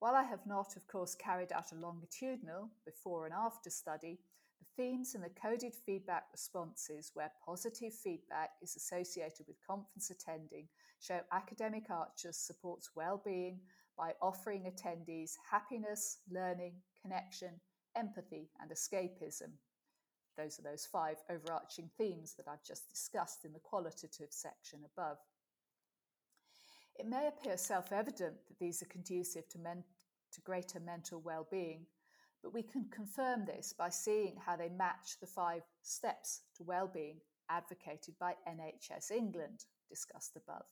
While 0.00 0.14
I 0.14 0.22
have 0.22 0.46
not, 0.46 0.76
of 0.76 0.86
course, 0.86 1.14
carried 1.16 1.52
out 1.52 1.72
a 1.72 1.74
longitudinal 1.74 2.70
before 2.84 3.24
and 3.24 3.34
after 3.34 3.68
study, 3.68 4.20
the 4.60 4.66
themes 4.76 5.14
and 5.14 5.24
the 5.24 5.30
coded 5.30 5.74
feedback 5.74 6.26
responses 6.32 7.10
where 7.14 7.32
positive 7.44 7.92
feedback 7.92 8.50
is 8.62 8.76
associated 8.76 9.46
with 9.48 9.66
conference 9.66 10.10
attending 10.10 10.68
show 11.00 11.20
academic 11.32 11.90
archers 11.90 12.36
supports 12.36 12.90
well-being 12.94 13.58
by 13.96 14.14
offering 14.22 14.70
attendees 14.70 15.32
happiness, 15.50 16.18
learning, 16.30 16.74
connection, 17.02 17.60
empathy, 17.96 18.50
and 18.60 18.70
escapism. 18.70 19.50
Those 20.36 20.60
are 20.60 20.70
those 20.70 20.86
five 20.86 21.16
overarching 21.28 21.90
themes 21.98 22.34
that 22.36 22.46
I've 22.48 22.64
just 22.64 22.88
discussed 22.88 23.44
in 23.44 23.52
the 23.52 23.58
qualitative 23.58 24.28
section 24.30 24.80
above. 24.84 25.18
It 26.98 27.06
may 27.06 27.28
appear 27.28 27.56
self 27.56 27.92
evident 27.92 28.34
that 28.48 28.58
these 28.58 28.82
are 28.82 28.86
conducive 28.86 29.48
to, 29.50 29.58
men- 29.58 29.84
to 30.32 30.40
greater 30.40 30.80
mental 30.80 31.20
well 31.20 31.46
being, 31.48 31.86
but 32.42 32.52
we 32.52 32.62
can 32.62 32.86
confirm 32.90 33.44
this 33.44 33.72
by 33.72 33.88
seeing 33.88 34.36
how 34.36 34.56
they 34.56 34.68
match 34.68 35.20
the 35.20 35.26
five 35.26 35.62
steps 35.82 36.42
to 36.56 36.64
well-being 36.64 37.20
advocated 37.50 38.14
by 38.18 38.34
NHS 38.48 39.12
England, 39.12 39.64
discussed 39.88 40.36
above. 40.36 40.64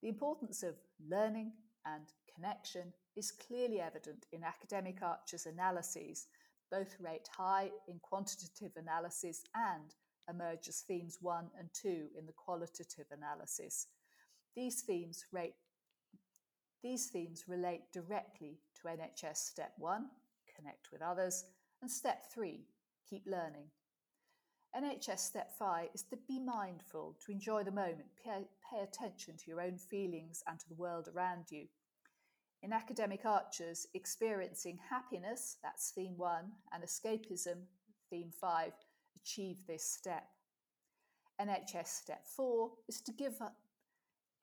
The 0.00 0.08
importance 0.08 0.62
of 0.62 0.76
learning 1.08 1.52
and 1.84 2.04
connection 2.32 2.92
is 3.16 3.30
clearly 3.30 3.80
evident 3.80 4.26
in 4.32 4.44
academic 4.44 5.02
Archer's 5.02 5.46
analyses, 5.46 6.28
both 6.70 6.96
rate 7.00 7.28
high 7.36 7.70
in 7.88 7.98
quantitative 8.00 8.72
analysis 8.76 9.42
and 9.54 9.94
emerge 10.28 10.68
as 10.68 10.80
themes 10.80 11.18
one 11.20 11.48
and 11.58 11.68
two 11.72 12.08
in 12.18 12.26
the 12.26 12.32
qualitative 12.32 13.06
analysis, 13.10 13.86
These 14.56 14.80
themes, 14.82 15.22
rate, 15.32 15.54
these 16.82 17.08
themes 17.10 17.44
relate 17.46 17.82
directly 17.92 18.58
to 18.80 18.88
NHS 18.88 19.36
Step 19.36 19.72
1, 19.76 20.06
connect 20.56 20.90
with 20.90 21.02
others, 21.02 21.44
and 21.82 21.90
Step 21.90 22.24
3, 22.32 22.64
keep 23.08 23.24
learning. 23.26 23.66
NHS 24.74 25.18
Step 25.18 25.50
5 25.58 25.88
is 25.94 26.04
to 26.04 26.16
be 26.26 26.40
mindful, 26.40 27.16
to 27.24 27.32
enjoy 27.32 27.64
the 27.64 27.70
moment, 27.70 28.06
pay, 28.24 28.46
pay 28.70 28.82
attention 28.82 29.36
to 29.36 29.44
your 29.46 29.60
own 29.60 29.76
feelings 29.76 30.42
and 30.48 30.58
to 30.58 30.68
the 30.70 30.74
world 30.74 31.08
around 31.14 31.44
you. 31.50 31.66
In 32.62 32.72
Academic 32.72 33.26
Archers, 33.26 33.86
experiencing 33.92 34.78
happiness, 34.88 35.58
that's 35.62 35.90
theme 35.90 36.16
1, 36.16 36.44
and 36.72 36.82
escapism, 36.82 37.64
theme 38.08 38.30
5, 38.40 38.72
achieve 39.16 39.58
this 39.68 39.84
step. 39.84 40.24
NHS 41.40 41.88
Step 41.88 42.24
4 42.34 42.70
is 42.88 43.02
to 43.02 43.12
give. 43.12 43.34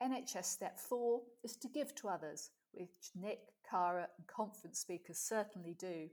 NHS 0.02 0.44
Step 0.44 0.78
4 0.78 1.20
is 1.44 1.56
to 1.56 1.68
give 1.68 1.94
to 1.96 2.08
others, 2.08 2.50
which 2.72 3.10
Nick, 3.14 3.40
Cara, 3.68 4.08
and 4.18 4.26
conference 4.26 4.80
speakers 4.80 5.18
certainly 5.18 5.74
do. 5.78 6.08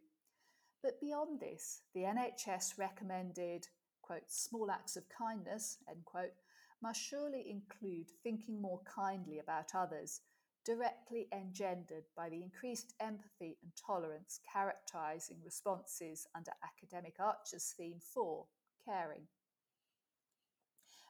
But 0.84 1.02
beyond 1.02 1.40
this, 1.40 1.82
the 1.94 2.02
NHS 2.02 2.78
recommended, 2.78 3.68
quote, 4.02 4.30
small 4.30 4.72
acts 4.72 4.96
of 4.96 5.04
kindness, 5.10 5.78
end 5.90 6.06
quote, 6.06 6.34
must 6.82 7.02
surely 7.02 7.50
include 7.50 8.08
thinking 8.24 8.62
more 8.62 8.82
kindly 8.86 9.40
about 9.40 9.76
others, 9.76 10.22
directly 10.66 11.28
engendered 11.34 12.06
by 12.16 12.30
the 12.30 12.42
increased 12.42 12.94
empathy 13.00 13.58
and 13.62 13.72
tolerance 13.76 14.40
characterising 14.52 15.38
responses 15.44 16.28
under 16.36 16.52
Academic 16.64 17.16
Archers 17.20 17.74
Theme 17.78 18.00
4, 18.14 18.46
caring. 18.86 19.28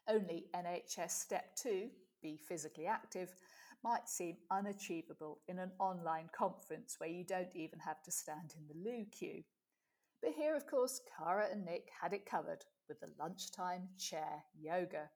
Only 0.08 0.48
NHS 0.56 1.12
Step 1.12 1.56
2, 1.56 1.90
be 2.22 2.38
physically 2.38 2.88
active, 2.88 3.36
might 3.84 4.08
seem 4.08 4.38
unachievable 4.52 5.40
in 5.48 5.60
an 5.60 5.72
online 5.80 6.30
conference 6.32 6.96
where 6.98 7.10
you 7.10 7.24
don't 7.24 7.56
even 7.56 7.80
have 7.80 8.02
to 8.04 8.12
stand 8.12 8.54
in 8.58 8.68
the 8.68 8.90
loo 8.90 9.06
queue. 9.12 9.44
But 10.22 10.34
here, 10.34 10.56
of 10.56 10.68
course, 10.68 11.02
Cara 11.18 11.48
and 11.52 11.66
Nick 11.66 11.90
had 12.02 12.14
it 12.14 12.26
covered 12.26 12.66
with 12.88 13.00
the 13.00 13.10
lunchtime 13.20 13.90
chair 13.98 14.44
yoga. 14.60 15.10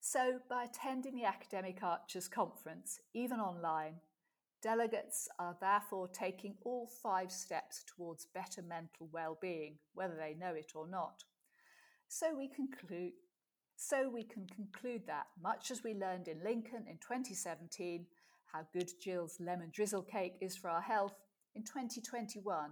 So, 0.00 0.40
by 0.48 0.64
attending 0.64 1.16
the 1.16 1.24
Academic 1.24 1.82
Archers 1.82 2.28
Conference, 2.28 3.00
even 3.14 3.40
online, 3.40 3.94
delegates 4.62 5.28
are 5.38 5.56
therefore 5.60 6.08
taking 6.08 6.54
all 6.64 6.86
five 6.86 7.32
steps 7.32 7.84
towards 7.86 8.26
better 8.26 8.62
mental 8.62 9.08
well-being, 9.12 9.78
whether 9.94 10.16
they 10.16 10.34
know 10.34 10.54
it 10.54 10.72
or 10.74 10.86
not. 10.86 11.24
So 12.08 12.34
we 12.36 12.48
conclude 12.48 13.12
so 13.76 14.08
we 14.08 14.24
can 14.24 14.46
conclude 14.46 15.02
that, 15.06 15.26
much 15.42 15.70
as 15.70 15.84
we 15.84 15.94
learned 15.94 16.28
in 16.28 16.42
Lincoln 16.42 16.84
in 16.88 16.96
2017 16.96 18.06
how 18.52 18.66
good 18.72 18.90
Jill's 19.02 19.38
lemon 19.40 19.70
drizzle 19.72 20.02
cake 20.02 20.36
is 20.40 20.56
for 20.56 20.70
our 20.70 20.80
health, 20.80 21.14
in 21.54 21.62
2021 21.62 22.70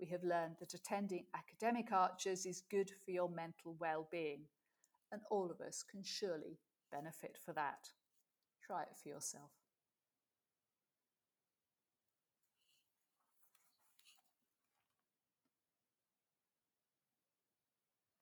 we 0.00 0.06
have 0.06 0.22
learned 0.22 0.56
that 0.60 0.74
attending 0.74 1.24
academic 1.34 1.92
archers 1.92 2.46
is 2.46 2.62
good 2.70 2.90
for 3.04 3.10
your 3.10 3.28
mental 3.28 3.76
well-being, 3.80 4.42
and 5.12 5.20
all 5.30 5.50
of 5.50 5.60
us 5.60 5.84
can 5.90 6.02
surely 6.02 6.58
benefit 6.92 7.36
for 7.44 7.52
that. 7.52 7.88
Try 8.64 8.82
it 8.82 8.96
for 9.02 9.08
yourself. 9.08 9.50